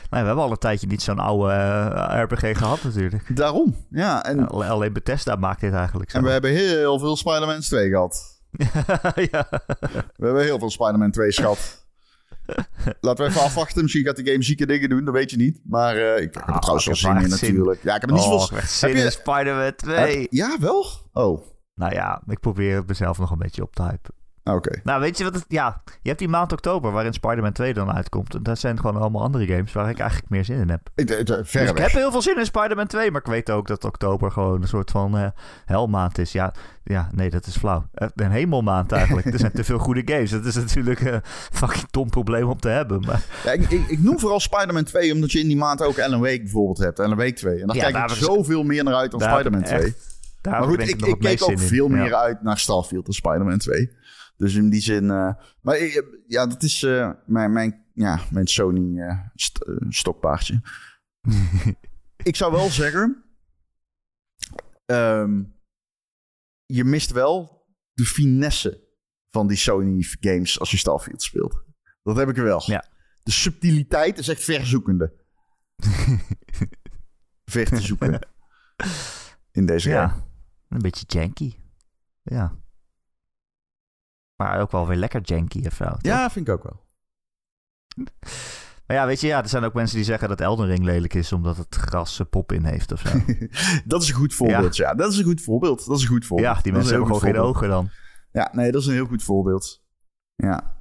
[0.09, 3.35] nou, we hebben al een tijdje niet zo'n oude eh, RPG gehad natuurlijk.
[3.35, 3.75] Daarom.
[3.89, 6.17] Ja, en, Alle- Alleen Bethesda maakt dit eigenlijk zo.
[6.17, 8.41] en we hebben heel veel Spider-Man's 2 gehad.
[9.31, 9.47] ja.
[10.15, 11.86] We hebben heel veel Spider-Man 2 gehad.
[13.01, 13.81] Laten we even afwachten.
[13.83, 15.59] Misschien gaat de game zieke dingen doen, dat weet je niet.
[15.63, 17.29] Maar eh, ik heb er Ah, trouwens wel zin in zin.
[17.29, 17.83] natuurlijk.
[17.83, 18.59] Ja, ik heb er niet Oh, zoveel...
[18.67, 20.19] zin heb je- in Spider-Man 2.
[20.21, 20.85] heb- ja, wel?
[21.13, 21.41] Oh,
[21.75, 24.13] Nou ja, ik probeer mezelf nog een beetje op te hypen.
[24.55, 24.79] Oké.
[24.83, 25.45] Nou, weet je wat het...
[25.47, 28.35] Ja, je hebt die maand oktober waarin Spider-Man 2 dan uitkomt.
[28.35, 30.89] En daar zijn gewoon allemaal andere games waar ik eigenlijk meer zin in heb.
[30.95, 33.49] Ik- ik- Verre Dus ik heb heel veel zin in Spider-Man 2, maar ik weet
[33.51, 35.27] ook dat oktober gewoon een soort van eh,
[35.65, 36.31] helmaand is.
[36.31, 37.85] Ja, ja, nee, dat is flauw.
[37.93, 39.25] Eh, Een hemelmaand eigenlijk.
[39.33, 40.31] er zijn te veel goede games.
[40.31, 41.21] Dat is natuurlijk een
[41.51, 43.01] fucking dom probleem om te hebben.
[43.05, 45.99] Maar Ja, ik, ik, ik noem vooral Spider-Man 2, omdat je in die maand ook
[45.99, 46.99] Alan Wake bijvoorbeeld hebt.
[46.99, 47.59] Alan Wake 2.
[47.61, 49.87] En daar Ja, kijk daar ik zoveel meer naar uit dan Spider-Man heb ik 2.
[49.87, 51.59] echt- daar Maar goed, ik, ik keek ook in.
[51.59, 51.95] veel Ja.
[51.95, 53.91] meer uit naar Starfield dan Spider-Man 2.
[54.37, 55.09] Dus in die zin...
[55.11, 60.61] eh, maar ik- ja, dat is eh, mijn, mijn, ja, mijn Sony eh, st- stokpaardje.
[62.23, 63.23] ik zou wel zeggen...
[64.85, 65.43] ehm,
[66.65, 68.85] je mist wel de finesse
[69.29, 71.63] van die Sony games als je Starfield speelt.
[72.03, 72.63] Dat heb ik wel.
[72.65, 72.85] Ja.
[73.23, 75.13] De subtiliteit is echt verzoekende.
[77.45, 78.27] Ver te zoeken.
[79.51, 80.01] In deze game.
[80.13, 80.27] Ja,
[80.69, 81.55] een beetje janky.
[82.23, 82.55] Ja.
[84.37, 85.83] Maar ook wel weer lekker janky of zo.
[85.85, 85.97] toch?
[86.01, 86.85] Ja, vind ik ook wel.
[88.87, 91.13] Maar ja, weet je, ja, er zijn ook mensen die zeggen dat Elden Ring lelijk
[91.13, 93.19] is omdat het gras pop in heeft of zo.
[93.85, 94.93] dat is een goed voorbeeld, ja.
[94.93, 95.85] Dat is een goed voorbeeld.
[95.85, 96.55] Dat is een goed voorbeeld.
[96.55, 97.89] ja, die mensen hebben gewoon geen ogen dan.
[98.31, 99.83] Ja, nee, dat is een heel goed voorbeeld.
[100.35, 100.75] Ja.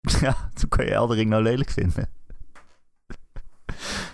[0.20, 2.08] Ja, toen kan je Elden Ring nou lelijk vinden.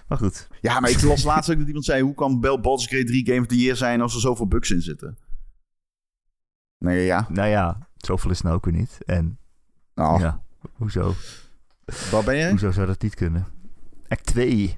[0.08, 0.48] Maar goed.
[0.60, 2.02] Ja, maar ik las laatst ook dat iemand zei...
[2.02, 4.00] hoe kan Bell Baldur's Gate 3 Game of the Year zijn...
[4.00, 5.18] als er zoveel bugs in zitten?
[6.82, 7.26] Nee, ja.
[7.28, 8.98] Nou ja, zoveel is het nou ook weer niet.
[9.06, 9.38] En
[9.94, 11.14] Nou, ja, hoezo?
[12.10, 12.48] waar ben je?
[12.48, 13.46] Hoezo zou dat niet kunnen?
[14.08, 14.76] Act 2.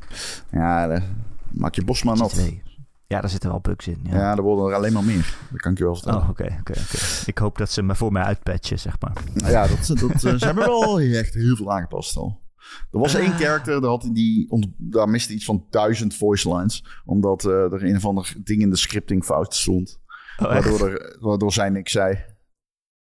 [0.50, 1.02] Ja,
[1.50, 2.30] maak je bos maar nat.
[2.30, 2.62] 2.
[3.06, 4.00] Ja, daar zitten wel bugs in.
[4.02, 4.16] Ja.
[4.16, 5.36] Ja, er worden er alleen maar meer.
[5.50, 6.20] Dat kan ik je wel vertellen.
[6.20, 6.96] Oh, oké, oké, oké.
[7.26, 9.12] Ik hoop dat ze me voor mij uitpatchen, zeg maar.
[9.34, 12.42] Nou Ja, dat, dat, eh, ze hebben wel echt heel veel aangepast al.
[12.90, 16.84] Er was één character, daar, had hij die, daar miste iets van duizend voice lines.
[17.04, 20.00] Omdat eh, er een of ander ding in de scripting fout stond.
[20.38, 20.46] Oh?
[20.46, 22.24] Waardoor, er, waardoor zij niks zei.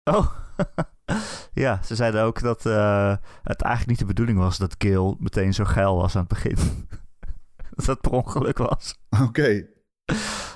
[0.04, 0.36] Oh.
[1.54, 5.54] ja, ze zeiden ook dat eh, het eigenlijk niet de bedoeling was dat Gil meteen
[5.54, 6.56] zo geil was aan het begin.
[7.76, 9.00] dat dat per ongeluk was.
[9.22, 9.66] Oké.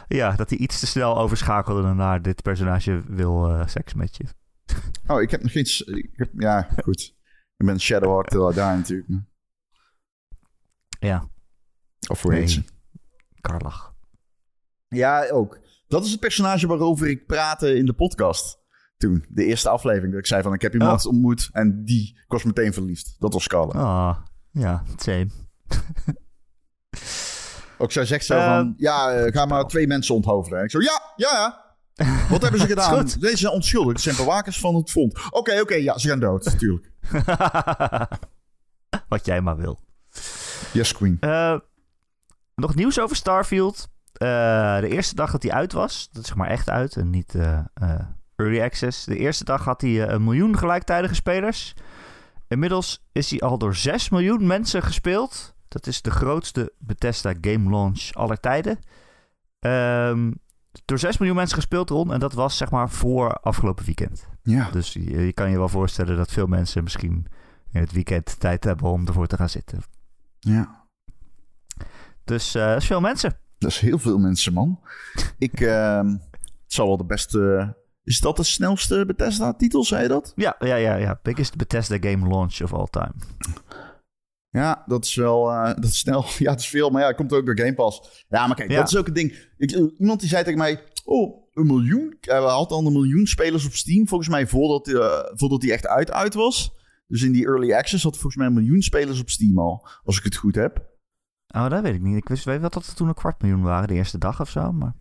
[0.08, 4.26] Ja, dat hij iets te snel overschakelde naar dit personage wil eh, seks met je.
[5.08, 5.82] Oh, ik heb nog iets.
[5.82, 7.16] Ik heb, ja, goed.
[7.58, 9.10] Ik ben Shadowhawk till I die natuurlijk.
[11.00, 11.30] Ja,
[12.10, 12.50] Of hoe heet Nee.
[12.50, 12.64] ze?
[13.42, 13.94] Karlach.
[14.88, 15.60] Ja, ook.
[15.90, 18.58] Dat is het personage waarover ik praatte in de podcast.
[18.98, 20.12] Toen, de eerste aflevering.
[20.12, 21.12] Dat ik zei van, ik heb iemand Oh.
[21.12, 23.16] ontmoet en die ik was meteen verliefd.
[23.20, 23.78] Dat was Scarlett.
[23.80, 24.18] Ah,
[24.52, 25.28] ja, same.
[27.78, 30.58] Ook zij zegt zo Eh, van, ja, eh, ga maar twee mensen onthoofden.
[30.58, 31.68] En ik zo, ja, ja, ja.
[32.30, 33.06] Wat hebben ze gedaan?
[33.20, 33.92] Deze zijn onschuldig.
[33.94, 35.20] Het zijn bewakers van het front.
[35.32, 36.92] Oké, oké, ja, ze gaan dood, natuurlijk.
[39.10, 39.80] Wat jij maar wil.
[40.74, 41.18] Yes, queen.
[41.20, 41.58] Eh,
[42.56, 43.90] nog nieuws over Starfield.
[44.20, 47.10] Eh, de eerste dag dat hij uit was, dat is zeg maar echt uit en
[47.10, 48.00] niet eh, eh,
[48.36, 49.06] early access.
[49.06, 51.74] De eerste dag had hij een miljoen gelijktijdige spelers.
[52.48, 55.56] Inmiddels is hij al door 6 miljoen mensen gespeeld.
[55.68, 58.80] Dat is de grootste Bethesda game launch aller tijden.
[59.60, 60.32] Ehm,
[60.86, 62.14] door 6 miljoen mensen gespeeld, Ron.
[62.14, 64.28] En dat was zeg maar voor afgelopen weekend.
[64.44, 64.70] Ja.
[64.72, 67.26] Dus je, je kan je wel voorstellen dat veel mensen misschien
[67.72, 69.80] in het weekend tijd hebben om ervoor te gaan zitten.
[70.40, 70.88] ja.
[72.24, 73.40] Dus dat is veel mensen.
[73.60, 74.80] Dat is heel veel mensen, man.
[75.38, 76.08] Ik, ehm,
[76.42, 80.34] het zal wel de beste Is dat de snelste Bethesda-titel, zei je dat?
[80.36, 81.20] Ja, ja, ja, ja.
[81.24, 83.14] Biggest Bethesda game launch of all time.
[84.50, 86.26] Ja, dat is wel eh, dat is snel.
[86.38, 88.26] Ja, het is veel, maar ja, het komt ook door Game Pass.
[88.30, 88.78] Ja, maar kijk, Ja.
[88.78, 89.48] dat is ook een ding.
[89.58, 92.18] Ik, eh, iemand die zei tegen mij, oh, een miljoen.
[92.22, 95.88] We hadden al een miljoen spelers op Steam, volgens mij, voordat, eh voordat die echt
[95.88, 96.72] uit, uit was.
[97.08, 100.18] Dus in die early access had volgens mij een miljoen spelers op Steam al, als
[100.18, 100.88] ik het goed heb.
[101.56, 102.18] Oh, dat weet ik niet.
[102.18, 104.50] Ik wist weet wel dat er toen een kwart miljoen waren de eerste dag of
[104.50, 104.72] zo.
[104.72, 104.94] Maar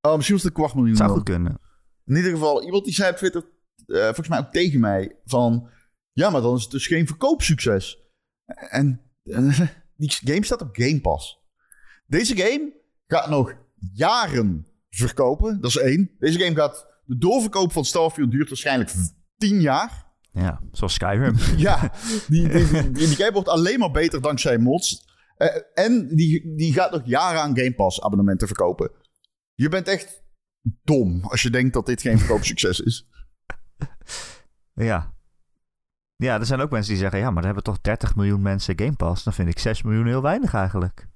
[0.00, 0.92] Oh, misschien was het een kwart miljoen.
[0.94, 1.60] het zou goed kunnen.
[2.04, 3.44] In ieder geval, iemand die zei op Twitter,
[3.86, 5.68] eh, volgens mij ook tegen mij, van...
[6.12, 7.98] Ja, maar dan is het dus geen verkoopsucces.
[8.68, 9.00] En
[9.96, 11.38] die game staat op Game Pass.
[12.06, 12.72] Deze game
[13.06, 13.54] gaat nog
[13.92, 16.10] jaren verkopen, dat is één.
[16.18, 16.86] Deze game gaat...
[17.04, 20.07] De doorverkoop van Starfield duurt waarschijnlijk v- tien jaar.
[20.32, 21.36] Ja, zoals Skyrim.
[21.56, 21.92] Ja,
[22.28, 25.06] die, die, die, die game wordt alleen maar beter dankzij mods.
[25.36, 28.90] Eh, en die, die gaat nog jaren aan Game Pass abonnementen verkopen.
[29.54, 30.22] Je bent echt
[30.82, 33.08] dom als je denkt dat dit geen verkoopsucces is.
[34.74, 35.16] ja.
[36.16, 37.18] Ja, er zijn ook mensen die zeggen...
[37.18, 39.24] Ja, maar dan hebben toch 30 miljoen mensen Game Pass.
[39.24, 41.07] Dan vind ik 6 miljoen heel weinig eigenlijk.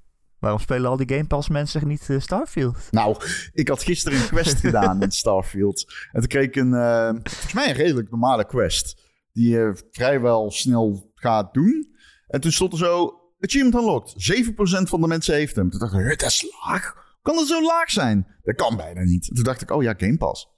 [0.42, 2.76] Waarom spelen al die Game Pass mensen niet eh, Starfield?
[2.90, 3.16] Nou,
[3.52, 5.92] ik had gisteren een quest gedaan met Starfield.
[6.12, 9.02] En toen kreeg ik een, eh, volgens mij een redelijk normale quest.
[9.32, 11.94] Die je vrijwel snel gaat doen.
[12.26, 14.14] En toen stond er zo, achievement unlocked.
[14.16, 15.70] 7% van de mensen heeft hem.
[15.70, 16.92] Toen dacht ik, dat is laag.
[16.92, 18.26] Hoe Kan dat zo laag zijn?
[18.42, 19.28] Dat kan bijna niet.
[19.28, 20.48] En toen dacht ik, oh ja, Game Pass.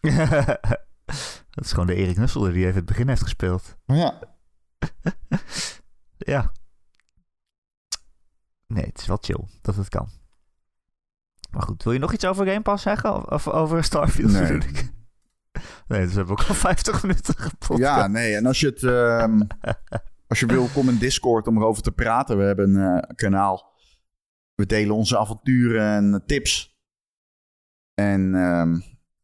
[1.50, 3.76] dat is gewoon de Erik Nusselder die even het begin heeft gespeeld.
[3.84, 4.36] Ja,
[6.16, 6.52] Ja.
[8.68, 10.08] Nee, het is wel chill dat het kan.
[11.50, 13.14] Maar goed, wil je nog iets over Game Pass zeggen?
[13.14, 14.52] Of, of over Starfield Nee.
[14.52, 14.86] ik?
[15.88, 17.78] Nee, dus we hebben ook al 50 minuten gepot.
[17.78, 18.34] ja, nee.
[18.36, 19.40] En als je het, ehm,
[20.28, 22.38] als je wil, kom in Discord om erover te praten.
[22.38, 23.72] We hebben een eh, kanaal.
[24.54, 25.82] We delen onze avonturen
[26.14, 26.76] en tips.
[27.94, 28.80] En ehm,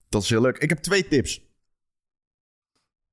[0.09, 0.59] dat is heel leuk.
[0.59, 1.43] Ik heb twee tips.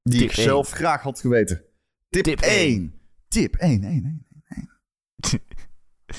[0.03, 0.45] Die Tip ik één.
[0.45, 1.63] zelf graag had geweten.
[2.09, 2.93] Tip, Tip 1.
[3.27, 4.25] Tip 1, 1, 1, 1.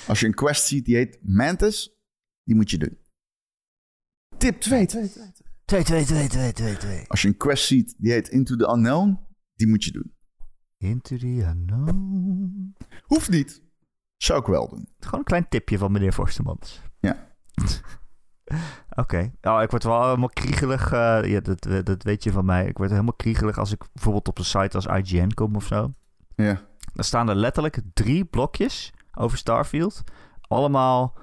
[0.07, 1.97] Als je een quest ziet die heet Mantis,
[2.45, 2.99] die moet je doen.
[4.39, 5.25] Tip 2, 2, 2.
[5.65, 7.05] 2, 2, 2, 2, 2, 2.
[7.09, 9.19] Als je een quest ziet die heet Into the Unknown,
[9.55, 10.15] die moet je doen.
[10.79, 12.75] Into the unknown.
[13.03, 13.63] Hoeft niet.
[14.17, 14.89] Zou ik wel doen.
[14.99, 16.83] Gewoon een klein tipje van meneer Forstemans.
[17.01, 17.37] Ja.
[19.03, 19.33] Oké.
[19.41, 20.93] Nou, ik word wel helemaal kriegelig.
[20.93, 22.67] eh, ja, dat, dat weet je van mij.
[22.67, 25.95] Ik word helemaal kriegelig als ik bijvoorbeeld op een site als IGN kom of zo.
[26.37, 26.61] Ja.
[26.95, 30.03] Dan staan er letterlijk drie blokjes over Starfield.
[30.41, 31.15] Allemaal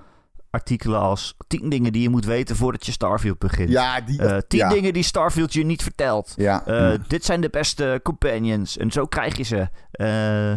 [0.50, 3.70] artikelen als 10 dingen die je moet weten voordat je Starfield begint.
[3.70, 4.22] Ja, die...
[4.22, 4.70] Eh, 10 ja.
[4.70, 6.34] dingen die Starfield je niet vertelt.
[6.36, 6.98] Ja, Eh, ja.
[7.08, 9.68] Dit zijn de beste companions en zo krijg je ze.
[9.92, 10.54] Eh,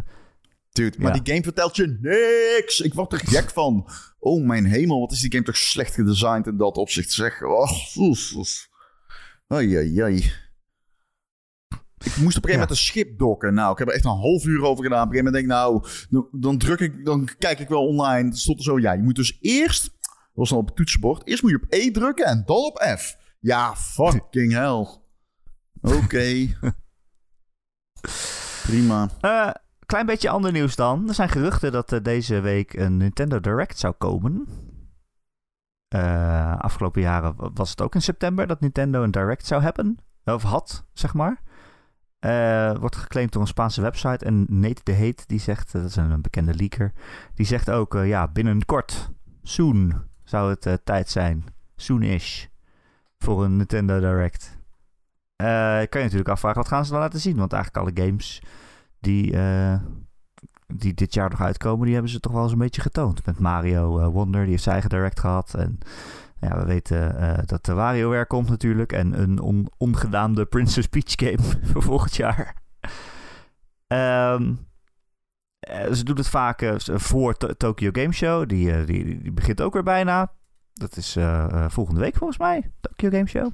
[0.71, 0.99] dude.
[0.99, 1.21] Maar ja.
[1.21, 2.81] die game vertelt je niks.
[2.81, 3.89] Ik word er gek van.
[4.19, 5.01] Oh, mijn hemel.
[5.01, 7.13] Wat is die game toch slecht gedesigned in dat opzicht.
[7.13, 7.43] Zeg.
[7.43, 8.69] Oh, oef, oef.
[12.05, 13.55] Ik moest op een gegeven moment een schip dokken.
[13.55, 15.07] Nou, ik heb er echt een half uur over gedaan.
[15.07, 15.51] Op een gegeven moment denk ik,
[16.11, 18.37] nou, dan, druk ik, dan kijk ik wel online.
[18.37, 21.43] Stond er zo, ja, je moet dus eerst, dat was dan op het toetsenbord, eerst
[21.43, 23.17] moet je op E drukken en dan op F.
[23.41, 24.87] Ja, fucking hell.
[25.81, 26.47] Oké.
[28.63, 29.09] Prima.
[29.21, 29.51] Eh,
[29.87, 31.09] klein beetje ander nieuws dan.
[31.09, 34.47] Er zijn geruchten dat er deze week een Nintendo Direct zou komen.
[35.89, 39.99] Eh, afgelopen jaren was het ook in september dat Nintendo een Direct zou hebben.
[40.25, 41.43] Of had, zeg maar.
[42.23, 44.25] Eh, wordt geclaimd door een Spaanse website.
[44.25, 46.93] En Nate de Heet, die zegt, eh, dat is een bekende leaker.
[47.35, 49.11] Die zegt ook, eh, ja, binnenkort,
[49.43, 49.95] soon,
[50.25, 51.45] zou het tijd zijn.
[51.77, 52.47] Soon-ish.
[53.19, 54.59] Voor een Nintendo Direct.
[55.37, 57.37] Kan je natuurlijk afvragen, wat gaan ze dan laten zien?
[57.37, 58.43] Want eigenlijk alle games
[59.01, 59.37] die,
[60.67, 63.27] die dit jaar nog uitkomen, die hebben ze toch wel eens een beetje getoond.
[63.27, 65.55] Met Mario Wonder, die heeft zijn eigen direct gehad.
[65.55, 65.79] En
[66.49, 68.93] ja, we weten eh, dat de WarioWare komt natuurlijk.
[68.93, 72.63] En een on- ongedaamde Princess Peach game voor volgend jaar.
[73.87, 74.55] Ehm,
[75.59, 78.49] eh, ze doen het vaak eh, voor To- Tokyo Game Show.
[78.49, 80.33] Die, die, die begint ook weer bijna.
[80.73, 81.17] Dat is
[81.69, 83.51] volgende week volgens mij, Tokyo Game Show.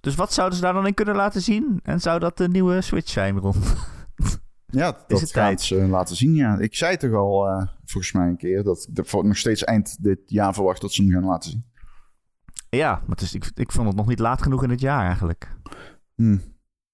[0.00, 1.80] Dus wat zouden ze daar dan in kunnen laten zien?
[1.82, 3.56] En zou dat de nieuwe Switch zijn rond?
[4.66, 5.60] Ja, Is dat het gaat tijd?
[5.60, 6.58] ze laten zien, ja.
[6.58, 10.18] Ik zei toch al, volgens mij een keer, dat ik er nog steeds eind dit
[10.26, 11.64] jaar verwacht dat ze hem gaan laten zien.
[12.68, 15.06] Ja, maar het is, ik, ik vond het nog niet laat genoeg in het jaar
[15.06, 15.56] eigenlijk.
[16.14, 16.38] Hm.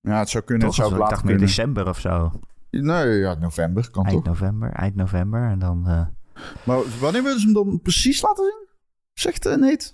[0.00, 0.76] Ja, het zou kunnen, Toch?
[0.76, 2.40] het zou ik dacht meer december of zo.
[2.70, 4.26] Nee, ja, november kan Eind toch.
[4.26, 5.48] november, eind november.
[5.50, 5.88] En dan...
[5.88, 6.06] eh,
[6.64, 8.66] Maar wanneer willen ze hem dan precies laten zien?
[9.12, 9.92] Zegt uh, Nate?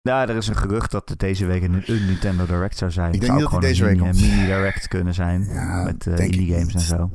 [0.00, 3.12] Ja, er is een gerucht dat het deze week een, een Nintendo Direct zou zijn.
[3.12, 4.22] Ik denk zou dat ook gewoon deze een week mini, komt.
[4.30, 5.44] mini Direct kunnen zijn.
[5.44, 7.10] Ja, met eh, indie games en zo.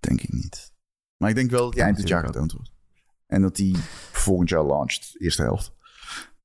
[0.00, 0.72] Denk ik niet.
[1.18, 2.70] Maar ik denk wel dat hij eind dit jaar getoond wordt.
[3.26, 3.74] En dat hij
[4.12, 5.72] volgend jaar launcht, eerste helft.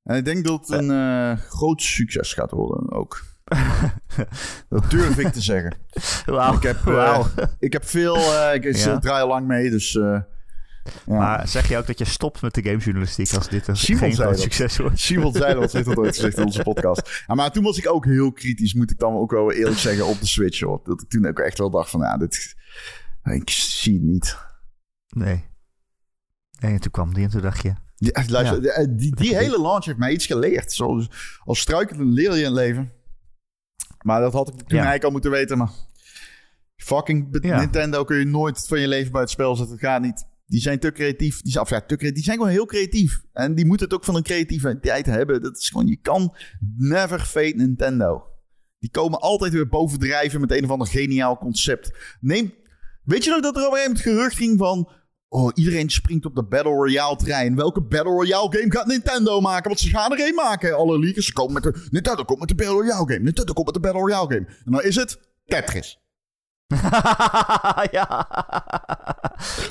[0.04, 3.22] En ik denk dat het een eh, groot succes gaat worden ook.
[4.68, 5.76] dat durf ik te zeggen.
[6.54, 7.26] Ik heb, eh.
[7.58, 8.16] Ik heb veel...
[8.16, 8.98] eh, ik Ja.
[8.98, 9.92] draai al lang mee, dus...
[9.92, 10.26] ja.
[11.06, 14.40] Maar zeg je ook dat je stopt met de gamejournalistiek als dit een Simon groot
[14.40, 14.98] succes wordt?
[14.98, 17.24] Simon zei dat, heeft dat ooit gezegd in onze podcast.
[17.26, 20.06] Ja, maar toen was ik ook heel kritisch, moet ik dan ook wel eerlijk zeggen,
[20.06, 20.60] op de Switch.
[20.60, 20.80] Hoor.
[20.84, 22.56] Dat ik toen ook echt wel dacht van, ja, dit...
[23.24, 24.36] Ik zie het niet.
[25.14, 25.44] Nee.
[26.58, 27.74] En toen kwam die en toen dacht je...
[27.94, 28.86] Ja, luister, Ja.
[28.86, 30.72] die, die, hele launch heeft mij iets geleerd.
[30.72, 31.00] Zo,
[31.44, 32.92] als struikelende leer je in het leven.
[34.04, 34.74] Maar dat had ik toen Ja.
[34.74, 35.58] eigenlijk al moeten weten.
[35.58, 35.70] Maar
[36.76, 37.40] fucking.
[37.40, 39.74] Nintendo kun je nooit van je leven bij het spel zetten.
[39.76, 40.26] Het gaat niet.
[40.46, 41.42] Die zijn te creatief.
[41.42, 42.14] Die zijn, ja, te creatief.
[42.14, 43.22] Die zijn gewoon heel creatief.
[43.32, 45.42] En die moeten het ook van een creativiteit hebben.
[45.42, 46.36] Dat is gewoon, je kan
[46.76, 48.22] never fade Nintendo.
[48.78, 52.16] Die komen altijd weer bovendrijven met een of ander geniaal concept.
[52.20, 52.54] Neem,
[53.04, 54.92] weet je nog dat er op een gerucht ging van...
[55.34, 57.56] Oh, iedereen springt op de Battle Royale trein.
[57.56, 59.64] Welke Battle Royale game gaat Nintendo maken?
[59.64, 60.76] Want ze gaan er één maken.
[60.76, 61.26] Alle leakers.
[61.26, 61.86] Ze komen met de...
[61.90, 63.18] Nintendo komt met de Battle Royale game.
[63.18, 64.46] Nintendo komt met de Battle Royale game.
[64.64, 66.00] En dan is het Tetris.
[67.96, 68.28] ja.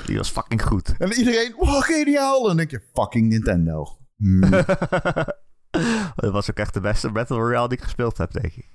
[0.06, 0.98] Die was fucking goed.
[0.98, 2.42] En iedereen, oh geniaal.
[2.42, 3.98] En dan denk je, fucking Nintendo.
[4.18, 4.42] Hmm.
[6.16, 8.68] Dat was ook echt de beste Battle Royale die ik gespeeld heb, denk ik.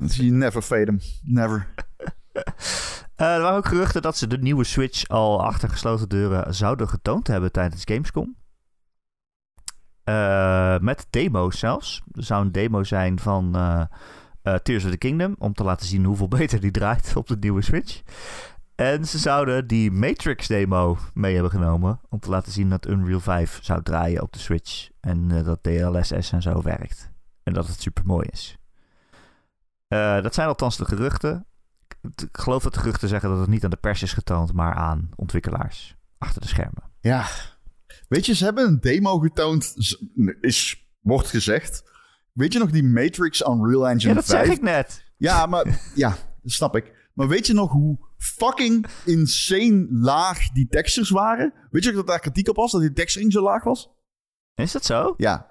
[0.00, 1.00] Je never fade hem.
[1.22, 1.74] Never.
[3.18, 6.88] Eh, er waren ook geruchten dat ze de nieuwe Switch al achter gesloten deuren zouden
[6.88, 8.36] getoond hebben tijdens Gamescom.
[10.04, 12.02] Eh, met demo's zelfs.
[12.12, 13.56] Er zou een demo zijn van
[14.42, 15.34] eh, Tears of the Kingdom.
[15.38, 18.02] Om te laten zien hoeveel beter die draait op de nieuwe Switch.
[18.74, 22.00] En ze zouden die Matrix demo mee hebben genomen.
[22.08, 24.88] Om te laten zien dat Unreal 5 zou draaien op de Switch.
[25.00, 27.10] En dat DLSS en zo werkt.
[27.42, 28.58] En dat het super mooi is.
[30.22, 31.47] Dat zijn althans de geruchten.
[32.02, 34.74] Ik geloof dat de geruchten zeggen dat het niet aan de pers is getoond, maar
[34.74, 36.82] aan ontwikkelaars achter de schermen.
[37.00, 37.26] Ja.
[38.08, 39.74] Weet je, ze hebben een demo getoond.
[40.40, 41.90] Is, wordt gezegd.
[42.32, 44.46] Weet je nog die Matrix Unreal Engine Ja, dat 5?
[44.46, 45.04] zeg ik net.
[45.16, 46.08] Ja, maar ja,
[46.42, 47.10] dat snap ik.
[47.14, 51.52] Maar weet je nog hoe fucking insane laag die textures waren?
[51.70, 53.90] Weet je ook dat daar kritiek op was, dat die texturing zo laag was?
[54.54, 55.14] Is dat zo?
[55.16, 55.47] Ja.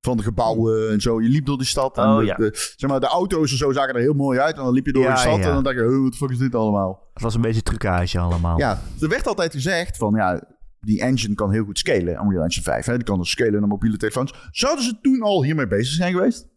[0.00, 1.22] Van de gebouwen en zo.
[1.22, 1.96] Je liep door die stad.
[1.98, 2.34] En Oh, de, ja.
[2.34, 4.56] de- zeg maar, de auto's en zo zagen er heel mooi uit.
[4.56, 5.44] En dan liep je door Ja, de stad ja.
[5.46, 7.10] en dan dacht je, oh, wat de fuck is dit allemaal?
[7.12, 8.58] Het was een beetje trucage allemaal.
[8.58, 10.42] Ja, er werd altijd gezegd van, ja,
[10.80, 12.00] die engine kan heel goed scalen.
[12.24, 12.94] Unreal Engine 5, hè.
[12.94, 14.48] Die kan dus scalen naar mobiele telefoons.
[14.50, 16.48] Zouden ze toen al hiermee bezig zijn geweest?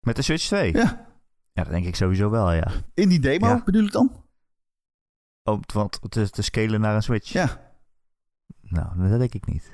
[0.00, 0.72] Met de Switch 2?
[0.72, 1.04] Ja.
[1.52, 2.68] Ja, dat denk ik sowieso wel, ja.
[2.94, 4.24] In die demo, bedoel ik dan?
[5.42, 7.32] Oh, want te, te scalen naar een Switch?
[7.32, 7.72] Ja.
[8.62, 9.70] Nou, dat denk ik niet.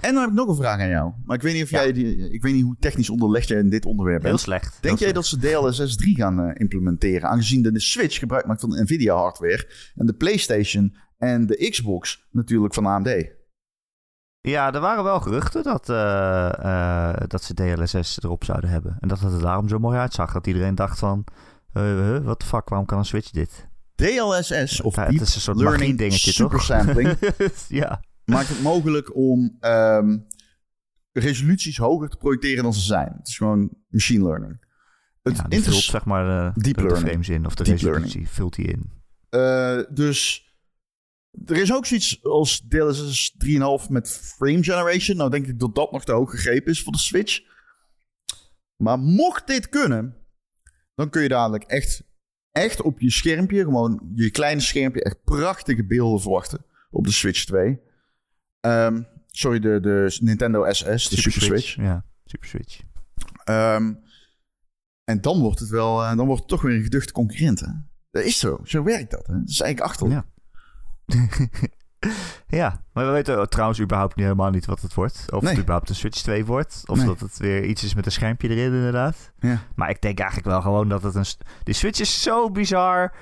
[0.00, 1.12] En dan heb ik nog een vraag aan jou.
[1.24, 1.82] Maar ik weet niet, of Ja.
[1.82, 4.42] jij die, ik weet niet hoe technisch onderlegd jij in dit onderwerp Heel bent.
[4.42, 4.78] slecht.
[4.80, 7.28] Denk Heel jij dat ze DLSS 3 gaan eh, implementeren?
[7.28, 9.70] Aangezien de Switch gebruik maakt van Nvidia hardware.
[9.94, 13.26] En de PlayStation en de Xbox natuurlijk van AMD.
[14.40, 18.96] Ja, er waren wel geruchten dat, eh, eh, dat ze DLSS erop zouden hebben.
[19.00, 20.32] En dat het er daarom zo mooi uitzag.
[20.32, 21.24] Dat iedereen dacht van,
[22.22, 23.68] wat de fuck, waarom kan een Switch dit?
[23.94, 26.50] DLSS of Ja, het is een soort Learning dingetje, toch?
[26.62, 27.16] Supersampling
[27.82, 28.00] ja.
[28.30, 30.18] Maakt het mogelijk om ehm,
[31.12, 33.12] resoluties hoger te projecteren dan ze zijn.
[33.16, 34.68] Het is gewoon machine learning.
[35.22, 37.08] Het ja, die vult zeg maar de, Deep de learning.
[37.08, 38.90] frames in of de Deep resolutie vult die in.
[39.28, 40.48] Eh, dus
[41.44, 43.34] er is ook zoiets als DLSS
[43.84, 45.16] 3,5 met frame generation.
[45.16, 47.40] Nou denk ik dat dat nog te hoog gegrepen is voor de Switch.
[48.76, 50.16] Maar mocht dit kunnen,
[50.94, 52.02] dan kun je dadelijk echt,
[52.50, 57.44] echt op je schermpje, gewoon je kleine schermpje, echt prachtige beelden verwachten op de Switch
[57.44, 57.80] 2.
[58.60, 61.74] Ehm, sorry, de, de Nintendo SS, de Super, Switch.
[61.74, 62.80] Ja, Super Switch.
[63.44, 63.92] Ehm,
[65.04, 67.60] en dan wordt het wel, eh, dan wordt het toch weer een geduchte concurrent.
[67.60, 67.66] Hè?
[68.10, 69.26] Dat is zo, zo werkt dat.
[69.26, 69.38] Hè?
[69.38, 70.24] Dat is eigenlijk achterlijk.
[71.06, 71.28] Ja.
[72.60, 75.32] ja, maar we weten trouwens überhaupt niet helemaal niet wat het wordt.
[75.32, 75.50] Of Nee.
[75.50, 76.82] het überhaupt een Switch 2 wordt.
[76.86, 77.06] Of Nee.
[77.06, 79.32] dat het weer iets is met een schermpje erin inderdaad.
[79.38, 79.58] Ja.
[79.74, 81.24] Maar ik denk eigenlijk wel gewoon dat het een...
[81.62, 83.14] Die Switch is zo bizar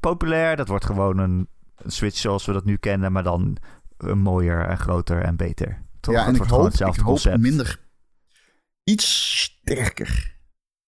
[0.00, 0.56] populair.
[0.56, 3.12] Dat wordt gewoon een, een Switch zoals we dat nu kennen.
[3.12, 3.56] Maar dan
[4.04, 5.82] mooier en groter en beter.
[6.00, 6.14] Toch?
[6.14, 7.38] Ja, en ik hoop, ik hoop concept.
[7.38, 7.82] minder...
[8.84, 10.36] Iets sterker.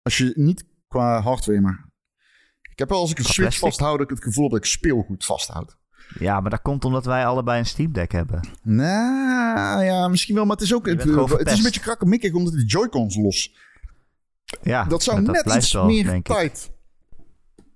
[0.02, 1.90] Als je niet qua hardware, maar...
[2.70, 5.76] Ik heb wel als ik een Switch vasthoud, ik het gevoel dat ik speelgoed vasthoud.
[6.18, 8.48] Ja, maar dat komt omdat wij allebei een Steam Deck hebben.
[8.62, 10.86] Nou, ja, misschien wel, maar het is ook...
[10.86, 11.04] Het,
[11.50, 13.54] is een beetje krakkemikkig, omdat de Joy-Cons los.
[14.62, 16.70] Ja, dat zou net iets wel, meer tijd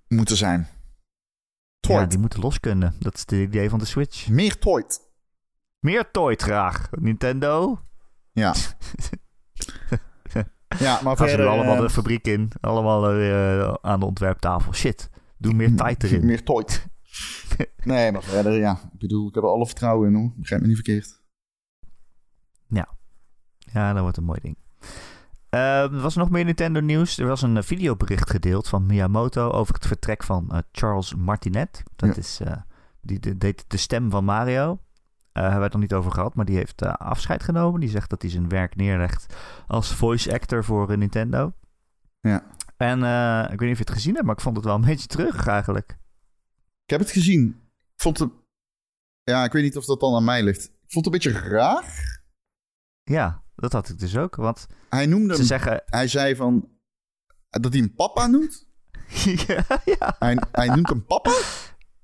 [0.08, 0.68] moeten zijn.
[1.80, 2.94] Ja, die moeten los kunnen.
[2.98, 4.28] Dat is het idee van de Switch.
[4.28, 5.00] Meer toit.
[5.86, 6.88] Meer toy graag.
[6.90, 7.80] Nintendo.
[8.32, 8.54] Ja.
[10.78, 11.46] ja, maar Gaan verder...
[11.46, 12.50] allemaal de fabriek in.
[12.60, 14.74] Allemaal eh, aan de ontwerptafel.
[14.74, 15.10] Shit.
[15.38, 16.26] Doe meer tijd erin.
[16.26, 16.86] Meer toit.
[17.84, 18.72] nee, maar verder, ja.
[18.92, 20.32] Ik bedoel, ik heb er alle vertrouwen in, hoor.
[20.36, 21.24] Begrijp me niet verkeerd.
[23.72, 24.56] Ja, dat wordt een mooi ding.
[25.48, 27.18] Eh, er was nog meer Nintendo nieuws.
[27.18, 31.82] Er was een eh, videobericht gedeeld van Miyamoto over het vertrek van eh, Charles Martinet.
[31.96, 32.16] Dat Ja.
[32.16, 32.40] is
[33.00, 34.78] die de, deed de stem van Mario.
[35.36, 37.80] Eh hebben we het nog niet over gehad, maar die heeft eh, afscheid genomen.
[37.80, 39.34] Die zegt dat hij zijn werk neerlegt
[39.66, 41.52] als voice actor voor eh, Nintendo.
[42.20, 42.46] Ja.
[42.76, 42.98] En
[43.52, 45.06] ik weet niet of je het gezien hebt, maar ik vond het wel een beetje
[45.06, 45.98] terug eigenlijk.
[46.84, 47.60] Ik heb het gezien.
[47.94, 48.30] Ik vond het...
[49.22, 50.64] Ja, ik weet niet of dat dan aan mij ligt.
[50.64, 52.20] Ik vond het een beetje raar.
[53.02, 54.36] Ja, dat had ik dus ook.
[54.36, 55.46] Want Hij noemde ze hem...
[55.46, 55.82] zeggen...
[55.86, 56.68] Hij zei van...
[57.48, 58.66] Dat hij hem papa noemt.
[59.46, 60.16] ja, ja.
[60.18, 61.32] Hij, hij noemt hem papa.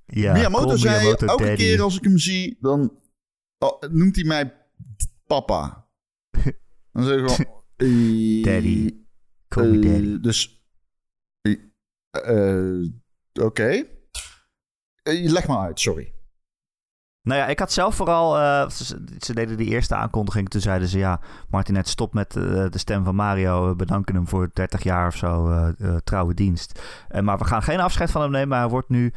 [0.06, 3.01] ja Miyamoto zei, elke keer als ik hem zie, dan
[3.90, 4.66] noemt hij mij
[5.26, 5.88] papa.
[6.92, 7.62] Dan zeg ik gewoon...
[7.76, 8.96] eh, Daddy.
[9.48, 10.20] Call me eh, daddy.
[10.20, 10.64] Dus...
[12.10, 12.82] eh,
[13.42, 13.86] Oké.
[15.02, 16.14] Leg maar uit, sorry.
[17.22, 18.38] Nou ja, ik had zelf vooral...
[18.38, 20.48] eh, ze, ze deden die eerste aankondiging.
[20.48, 21.20] Toen zeiden ze, ja,
[21.50, 23.68] Martinet stopt met eh, de stem van Mario.
[23.68, 26.80] We bedanken hem voor 30 jaar of zo eh, trouwe dienst.
[27.20, 28.48] Maar we gaan geen afscheid van hem nemen.
[28.48, 29.12] Maar hij wordt nu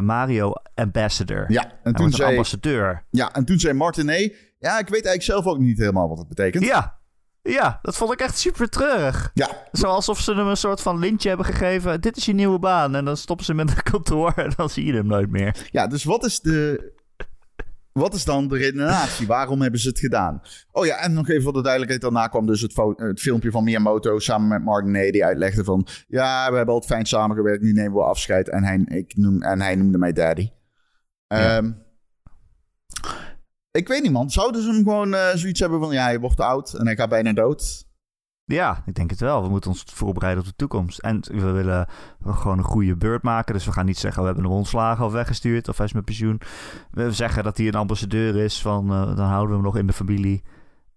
[0.00, 1.52] Mario Ambassador.
[1.52, 3.04] Ja, en hij toen, zei, ambassadeur.
[3.10, 4.46] ja, en toen zei Martinet...
[4.58, 6.64] Ja, ik weet eigenlijk zelf ook niet helemaal wat het betekent.
[6.64, 6.98] Ja,
[7.42, 9.30] ja, dat vond ik echt super treurig.
[9.34, 12.00] Ja, Zo alsof ze hem een soort van lintje hebben gegeven.
[12.00, 12.94] Dit is je nieuwe baan.
[12.94, 15.68] En dan stoppen ze met een kantoor en dan zie je hem nooit meer.
[15.70, 16.96] Ja, dus wat is de.
[17.98, 19.26] Wat is dan de redenatie?
[19.26, 20.42] Waarom hebben ze het gedaan?
[20.70, 22.02] Oh ja, en nog even voor de duidelijkheid.
[22.02, 22.72] Daarna kwam dus het,
[23.20, 25.12] filmpje van Miyamoto samen met Martinet.
[25.12, 25.86] Die uitlegde van...
[26.08, 27.62] Ja, we hebben altijd fijn samengewerkt.
[27.62, 28.48] Nu nemen we afscheid.
[28.48, 30.50] En hij, ik noem, en hij noemde mij daddy.
[31.26, 31.56] Ja.
[31.56, 31.72] Ehm,
[33.70, 34.30] ik weet niet, man.
[34.30, 35.92] Zouden ze hem gewoon eh, zoiets hebben van...
[35.92, 37.87] Ja, hij wordt oud en hij gaat bijna dood.
[38.48, 39.42] Ja, ik denk het wel.
[39.42, 40.98] We moeten ons voorbereiden op de toekomst.
[40.98, 41.88] En we willen
[42.26, 43.54] gewoon een goede beurt maken.
[43.54, 45.68] Dus we gaan niet zeggen, we hebben hem ontslagen of weggestuurd.
[45.68, 46.40] Of hij is met pensioen.
[46.90, 48.62] We zeggen dat hij een ambassadeur is.
[48.62, 50.42] Van, eh, dan houden we hem nog in de familie.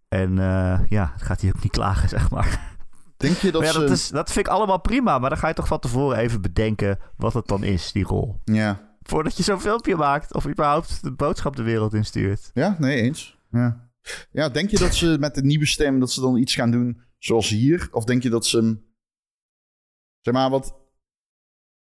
[0.08, 2.76] En eh, ja, gaat hij ook niet klagen, zeg maar.
[3.18, 3.80] Denk je dat ja, ze...
[3.80, 5.20] dat, is, dat vind ik allemaal prima.
[5.20, 8.40] Maar dan ga je toch van tevoren even bedenken wat het dan is, die rol.
[8.44, 8.90] Ja.
[9.02, 10.34] Voordat je zo'n filmpje maakt.
[10.34, 12.52] Of überhaupt de boodschap de wereld instuurt.
[12.54, 13.38] Ja, nee, eens.
[13.52, 13.90] Ja.
[14.32, 16.00] ja, denk je dat ze met de nieuwe stem...
[16.00, 17.88] dat ze dan iets gaan doen zoals hier?
[17.92, 18.84] Of denk je dat ze hem...
[20.20, 20.76] Zeg maar, wat...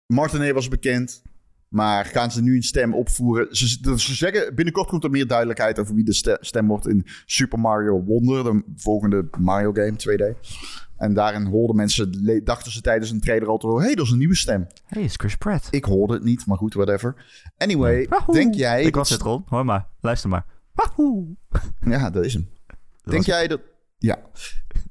[0.06, 1.22] Martinet was bekend...
[1.70, 3.56] Maar gaan ze nu een stem opvoeren?
[3.56, 3.68] Ze,
[3.98, 7.60] ze zeggen, binnenkort komt er meer duidelijkheid over wie de ste- stem wordt in Super
[7.60, 10.50] Mario Wonder, de volgende Mario game 2D.
[10.98, 14.12] En daarin hoorden mensen, dachten ze tijdens een trailer al te horen, hey, dat is
[14.12, 14.68] een nieuwe stem.
[14.86, 15.68] hey, is Chris Pratt.
[15.72, 17.26] Ik hoorde het niet, maar goed, whatever.
[17.58, 18.34] Anyway, Wahoo!
[18.34, 18.84] denk jij...
[18.84, 19.44] Ik was het, Ron.
[19.46, 19.88] Hoor maar.
[20.02, 20.46] Luister maar.
[20.74, 21.36] Wahoo!
[21.82, 22.50] Ja, dat is hem.
[22.68, 23.62] Dat Denk jij dat...
[23.98, 24.20] Ja.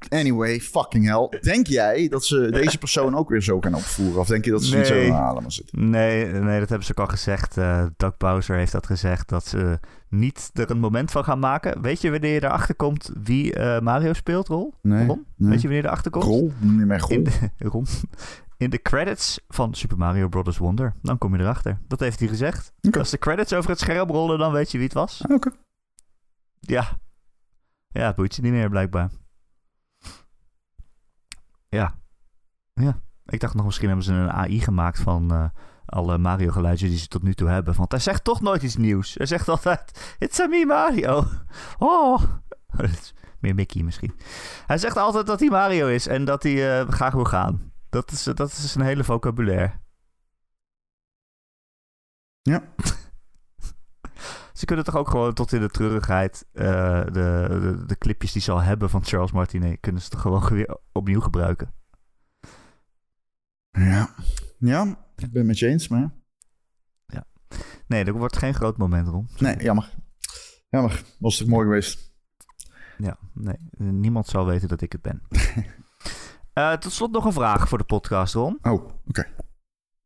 [0.08, 1.40] Anyway, fucking hell.
[1.40, 4.20] Denk jij dat ze deze persoon ook weer zo gaan opvoeren?
[4.20, 5.12] Of denk je dat ze niet zo Nee.
[5.12, 5.90] halen maar zitten?
[5.90, 7.56] Nee, nee, dat hebben ze ook al gezegd.
[7.56, 9.28] Eh Doug Bowser heeft dat gezegd.
[9.28, 9.78] Dat ze
[10.08, 11.82] niet er een moment van gaan maken.
[11.82, 14.74] Weet je wanneer je erachter komt wie eh, Mario speelt, Rol?
[14.82, 15.26] Nee, Ron?
[15.36, 15.50] nee.
[15.50, 16.24] Weet je wanneer je erachter komt?
[16.24, 16.52] Grol?
[16.58, 17.16] Noem je mij Grol?
[17.16, 17.86] In de, Ron.
[18.56, 20.58] In de credits van Super Mario Bros.
[20.58, 20.94] Wonder.
[21.02, 21.78] Dan kom je erachter.
[21.88, 22.72] Dat heeft hij gezegd.
[22.82, 22.98] Oké.
[22.98, 25.22] Als de credits over het scherm rollen, dan weet je wie het was.
[25.28, 25.50] Ah, Oké.
[26.60, 26.98] Ja.
[27.88, 29.10] Ja, het boeit je niet meer blijkbaar.
[31.68, 31.94] Ja.
[32.74, 33.00] Ja.
[33.26, 35.48] Ik dacht nog, misschien hebben ze een AI gemaakt van eh,
[35.84, 37.74] alle Mario geluidjes die ze tot nu toe hebben.
[37.74, 39.14] Want hij zegt toch nooit iets nieuws.
[39.14, 41.24] Hij zegt altijd, it's a me Mario.
[41.78, 42.22] Oh.
[43.40, 44.14] Meer Mickey misschien.
[44.66, 47.72] Hij zegt altijd dat hij Mario is en dat hij eh, graag wil gaan.
[47.90, 49.72] Dat is, dat is een hele vocabulaire.
[52.42, 52.62] Ja.
[54.58, 58.42] Ze kunnen toch ook gewoon tot in de treurigheid eh, de, de, de clipjes die
[58.42, 61.72] ze al hebben van Charles Martinet, kunnen ze toch gewoon weer opnieuw gebruiken.
[63.70, 64.14] Ja.
[64.58, 64.82] Ja,
[65.16, 66.16] ik ben het met je eens, maar...
[67.86, 69.40] Nee, er wordt geen groot moment rond.
[69.40, 69.94] Nee, jammer.
[70.68, 71.02] Jammer.
[71.18, 72.12] Was toch mooi geweest?
[72.96, 75.22] Ja, nee, niemand zal weten dat ik het ben.
[76.52, 78.58] Eh, tot slot nog een vraag voor de podcast, Ron.
[78.62, 79.26] Oh, oké.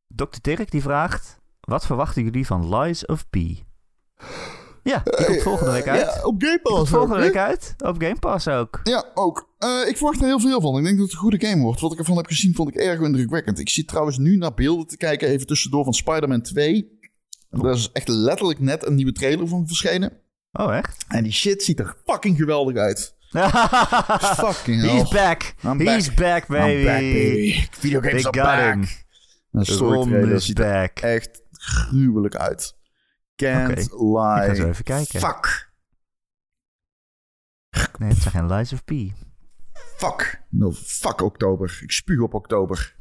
[0.07, 0.39] Dr.
[0.41, 3.37] Dirk die vraagt: Wat verwachten jullie van Lies of P?
[4.83, 6.01] Ja, die komt volgende week uit.
[6.01, 7.75] Ja, op Game Pass volgende ook, week uit.
[7.79, 8.81] Op Game Pass ook.
[8.83, 9.49] Ja, ook.
[9.59, 10.79] Eh, ik verwacht er heel veel van.
[10.79, 11.81] Ik denk dat het een goede game wordt.
[11.81, 13.59] Wat ik ervan heb gezien, vond ik erg indrukwekkend.
[13.59, 16.99] Ik zit trouwens nu naar beelden te kijken, even tussendoor, van Spider-Man 2.
[17.51, 20.13] Daar is echt letterlijk net een nieuwe trailer van verschenen.
[20.53, 21.05] Oh, echt?
[21.09, 23.15] En die shit ziet er fucking geweldig uit.
[24.37, 24.91] fucking hell.
[24.91, 25.55] He's back.
[25.65, 26.73] I'm He's back, baby.
[26.73, 27.67] I'm back, baby.
[27.71, 28.75] Videogames They are got back.
[28.75, 29.65] him.
[29.65, 30.99] Storytrailer is ziet er back.
[30.99, 32.75] echt gruwelijk uit.
[33.43, 34.43] Can't lie.
[34.43, 35.21] Ik ga zo even kijken.
[35.21, 35.71] Fuck.
[37.99, 38.91] Nee, het zijn geen Lies of P.
[39.97, 40.43] Fuck.
[40.49, 41.79] No, fuck oktober.
[41.83, 42.97] Ik spuug op oktober.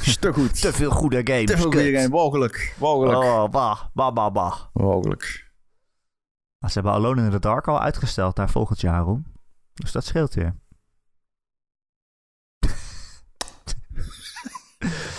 [0.00, 0.60] Is te goed.
[0.60, 1.50] Te veel goede games.
[1.50, 2.08] Te veel goede game.
[2.08, 2.74] Mogelijk.
[2.78, 3.18] Mogelijk.
[3.18, 4.60] Oh, bah, bah, bah.
[6.58, 9.26] Maar Ze hebben Alone in the Dark al uitgesteld naar volgend jaar, Ron.
[9.74, 10.56] Dus dat scheelt weer.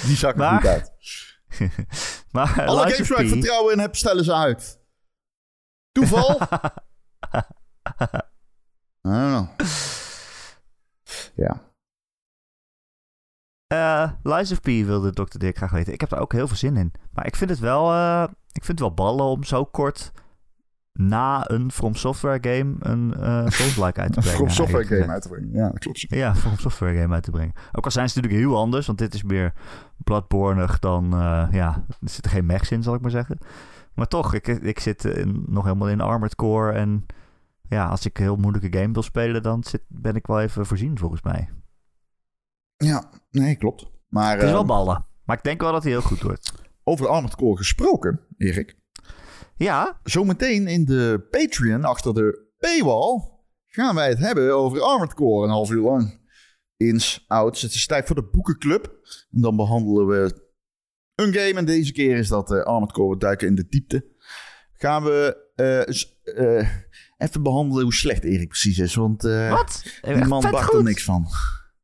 [0.05, 0.93] Die er Maar- goed uit.
[2.36, 4.79] maar Alle Lies games waar ik vertrouwen in heb, stellen ze uit.
[5.91, 6.39] Toeval?
[9.07, 9.67] I don't know.
[11.36, 11.61] Ja.
[13.67, 15.38] Eh, Lies of P wilde Dr.
[15.38, 15.93] Dick graag weten.
[15.93, 16.91] Ik heb daar ook heel veel zin in.
[17.11, 20.11] Maar ik vind het wel, eh, ik vind het wel ballen om zo kort
[20.97, 24.37] na een From Software game een eh Souls-like uit te brengen.
[24.37, 25.51] From Software eigenlijk game uit te brengen.
[25.53, 25.99] Ja, dat klopt.
[26.09, 27.53] Ja, From Software game uit te brengen.
[27.71, 29.53] Ook al zijn ze natuurlijk heel anders, want dit is meer
[30.03, 33.37] Bloodborne dan, eh, ja, er zitten geen mechs in, zal ik maar zeggen.
[33.93, 37.05] Maar toch, ik, ik zit in- nog helemaal in Armored Core en
[37.69, 40.65] ja, als ik een heel moeilijke game wil spelen, dan zit, ben ik wel even
[40.65, 41.49] voorzien volgens mij.
[42.77, 43.91] Ja, nee, klopt.
[44.09, 46.53] Maar Het is wel ehm, ballen, maar ik denk wel dat hij heel goed wordt.
[46.83, 48.75] over Armored Core gesproken, Erik.
[49.57, 53.35] Ja, Zometeen in de Patreon, achter de paywall,
[53.67, 56.23] gaan wij het hebben over Armored Core een half uur lang.
[56.77, 57.61] Ins, outs.
[57.61, 58.85] Het is tijd voor de boekenclub.
[59.31, 60.43] En dan behandelen we
[61.15, 61.53] een game.
[61.53, 64.05] En deze keer is dat eh, Armored Core We duiken in de diepte.
[64.73, 66.69] Gaan we eh, eh,
[67.17, 68.95] even behandelen hoe slecht Erik precies is.
[68.95, 69.99] Want wat?
[70.01, 71.27] die man bakt er niks van.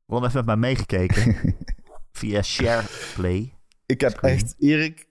[0.07, 1.55] Ron heeft met mij meegekeken
[2.11, 3.57] via SharePlay.
[3.85, 4.33] Ik heb Screen.
[4.33, 5.09] echt, Erik,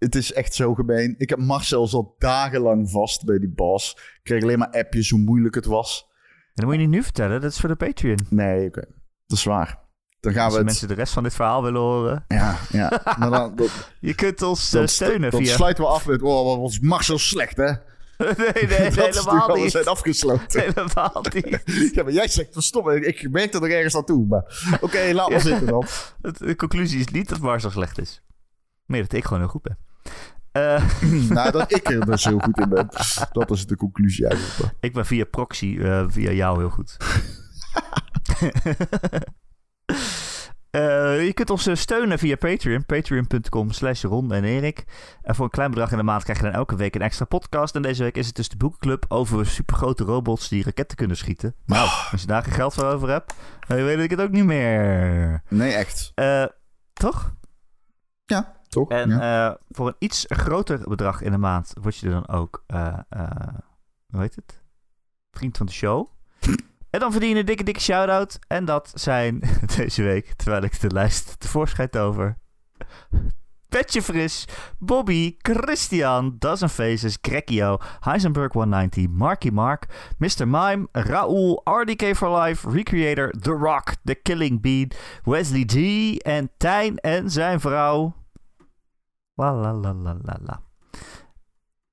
[0.00, 1.14] het is echt zo gemeen.
[1.18, 3.92] Ik heb Marcel al dagenlang vast bij die boss.
[3.92, 6.06] Ik kreeg alleen maar appjes hoe moeilijk het was.
[6.08, 8.26] En dat moet je niet nu vertellen, dat is voor de Patreon.
[8.28, 8.84] Nee, oké.
[9.26, 9.78] Dat is waar.
[10.20, 10.68] Dan gaan Als we het...
[10.68, 12.24] mensen de rest van dit verhaal willen horen.
[12.28, 13.02] Ja, ja.
[13.18, 15.54] Maar dan, dat, Je kunt ons eh, dan, steunen dan via...
[15.54, 16.22] sluiten we af met...
[16.22, 17.70] Oh, wat was Marcel slecht, hè?
[18.20, 19.70] nee, nee, dat helemaal al, we niet.
[19.70, 20.60] zijn afgesloten.
[20.60, 21.90] Helemaal niet.
[21.94, 22.90] Ja, maar jij zegt verstop.
[22.90, 24.26] Ik merk dat er ergens aan toe.
[24.26, 25.86] Maar oké, laat maar zitten dan.
[26.38, 28.22] De conclusie is niet dat Marcel slecht is.
[28.86, 29.78] Meer dat ik gewoon heel goed ben.
[30.52, 30.84] Eh,
[31.28, 32.88] nou, dat ik er dus heel goed in ben.
[33.32, 34.74] Dat is de conclusie eigenlijk.
[34.80, 36.96] ik ben via proxy, eh, via jou heel goed.
[40.70, 42.86] Eh, je kunt ons steunen via Patreon.
[42.86, 44.84] Patreon.com slash Ron en Erik.
[45.22, 47.24] En voor een klein bedrag in de maand krijg je dan elke week een extra
[47.24, 47.74] podcast.
[47.74, 51.54] En deze week is het dus de boekenclub over supergrote robots die raketten kunnen schieten.
[51.66, 53.34] Nou, als je daar geen geld voor over hebt,
[53.66, 55.42] dan weet ik het ook niet meer.
[55.48, 56.12] Nee, echt.
[56.14, 56.44] Eh,
[56.92, 57.34] toch?
[58.24, 58.88] Ja, toch?
[58.90, 59.48] En ja.
[59.48, 62.98] eh, voor een iets groter bedrag in de maand word je er dan ook, eh,
[63.08, 63.30] eh,
[64.10, 64.62] hoe heet het?
[65.30, 66.06] Vriend van de show.
[66.90, 68.38] En dan verdien je een dikke, dikke shout-out.
[68.46, 69.42] En dat zijn
[69.76, 72.38] deze week, terwijl ik de lijst tevoorschijn over.
[73.68, 74.44] Petje Fris,
[74.78, 79.86] Bobby, Christian, Dozen Faces, Grekio, Heisenberg 190, Marky Mark,
[80.18, 80.48] Mr.
[80.48, 84.90] Mime, Raoul, RDK for Life, Recreator, The Rock, The Killing Bean,
[85.24, 88.14] Wesley G en Tijn en zijn vrouw.
[89.40, 90.60] La la la la.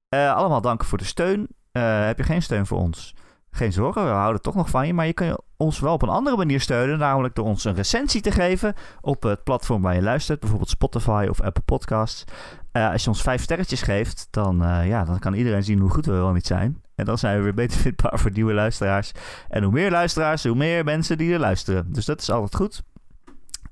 [0.10, 1.48] Eh, allemaal dank voor de steun.
[1.72, 3.16] Eh, heb je geen steun voor ons?
[3.52, 4.94] Geen zorgen, we houden toch nog van je.
[4.94, 6.98] Maar je kan ons wel op een andere manier steunen.
[6.98, 10.40] Namelijk door ons een recensie te geven op het platform waar je luistert.
[10.40, 12.24] Bijvoorbeeld Spotify of Apple Podcasts.
[12.72, 16.06] Eh, als je ons vijf sterretjes geeft, dan, ja, dan kan iedereen zien hoe goed
[16.06, 16.82] we wel niet zijn.
[16.96, 19.12] En dan zijn we weer beter vindbaar voor nieuwe luisteraars.
[19.48, 21.94] En hoe meer luisteraars, hoe meer mensen die er luisteren.
[21.94, 22.84] Dus dat is altijd goed.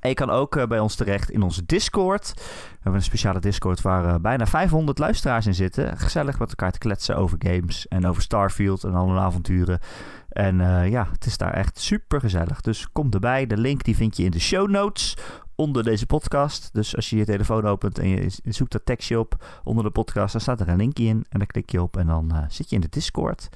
[0.05, 2.33] En je kan ook eh, bij ons terecht in onze Discord.
[2.35, 2.41] We
[2.73, 5.97] hebben een speciale Discord waar eh, bijna 500 luisteraars in zitten.
[5.97, 9.79] Gezellig met elkaar te kletsen over games en over Starfield en al hun avonturen.
[10.29, 12.61] En eh, ja, het is daar echt super gezellig.
[12.61, 13.47] Dus kom erbij.
[13.47, 15.17] De link die vind je in de show notes
[15.55, 16.69] onder deze podcast.
[16.73, 20.31] Dus als je je telefoon opent en je zoekt dat tekstje op onder de podcast,
[20.31, 21.25] dan staat er een linkje in.
[21.29, 23.49] En dan klik je op en dan zit je in de Discord.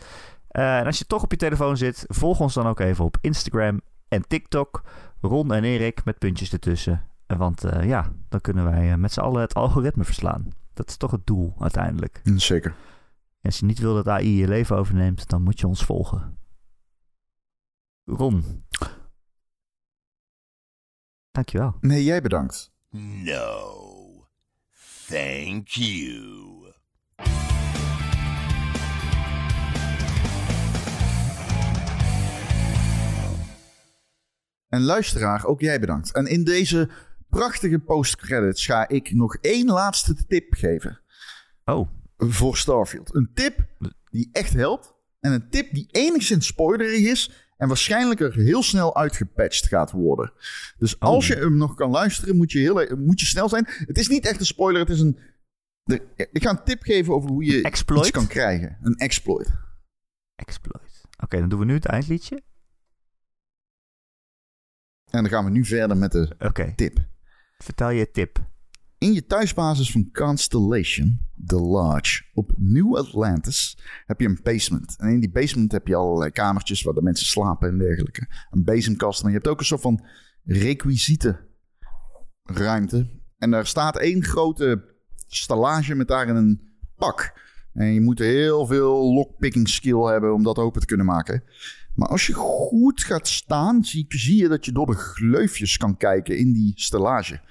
[0.48, 3.82] En als je toch op je telefoon zit, volg ons dan ook even op Instagram
[4.08, 4.84] en TikTok.
[5.22, 7.06] Ron en Erik met puntjes ertussen.
[7.28, 10.48] Want eh, ja, dan kunnen wij eh, met z'n allen het algoritme verslaan.
[10.74, 12.22] Dat is toch het doel uiteindelijk.
[12.36, 12.76] Zeker.
[13.42, 16.38] En als je niet wil dat AI je leven overneemt, dan moet je ons volgen.
[18.06, 18.64] Ron.
[21.32, 21.76] Dankjewel.
[21.82, 22.72] Nee, jij bedankt.
[23.24, 24.28] No.
[25.08, 26.69] Thank you.
[34.70, 36.14] En luisteraar, ook jij bedankt.
[36.14, 36.90] En in deze
[37.30, 41.00] prachtige postcredits ga ik nog één laatste tip geven
[41.66, 43.16] Oh, voor Starfield.
[43.16, 43.60] Een tip
[44.12, 44.94] die echt helpt.
[45.20, 47.48] En een tip die enigszins spoilerig is.
[47.58, 50.34] En waarschijnlijk er heel snel uitgepatcht gaat worden.
[50.78, 53.66] Dus als je hem nog kan luisteren, moet je, heel, e- moet je snel zijn.
[53.68, 55.20] Het is niet echt een spoiler, het is een...
[55.84, 58.02] de- ik ga een tip geven over hoe je Exploit?
[58.02, 58.78] iets kan krijgen.
[58.82, 59.50] Een exploit.
[60.36, 61.02] exploit.
[61.24, 62.42] Oké, dan doen we nu het eindliedje.
[65.10, 66.98] En dan gaan we nu verder met de tip.
[67.58, 68.48] vertel je tip.
[68.98, 74.96] In je thuisbasis van Constellation, The Lodge, op New Atlantis, heb je een basement.
[74.98, 78.28] En in die basement heb je allerlei kamertjes waar de mensen slapen en dergelijke.
[78.50, 80.06] Een bezemkast, maar je hebt ook een soort van
[80.44, 81.40] requisiete
[82.44, 83.10] ruimte.
[83.38, 84.96] En daar staat één grote
[85.28, 86.62] stallage met daarin een
[86.96, 87.34] pak.
[87.74, 91.44] En je moet heel veel lockpicking skill hebben om dat open te kunnen maken.
[92.00, 95.98] Maar als je goed gaat staan, zie, zie je dat je door de gleufjes kan
[95.98, 97.42] kijken in die stellage.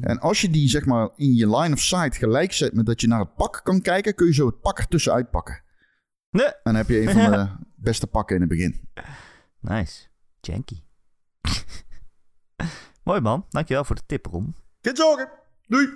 [0.00, 3.00] En als je die zeg maar in je line of sight gelijk zet met dat
[3.00, 5.62] je naar het pak kan kijken, kun je zo het pak ertussenuit pakken.
[6.30, 6.46] Nee.
[6.46, 7.48] En dan heb je een van de
[7.90, 8.88] beste pakken in het begin.
[9.60, 10.06] Nice.
[10.40, 10.82] Janky.
[13.04, 13.46] Mooi man.
[13.48, 14.56] Dankjewel voor de tip, Ron.
[14.80, 15.28] Geen zorgen.
[15.66, 15.88] Doei.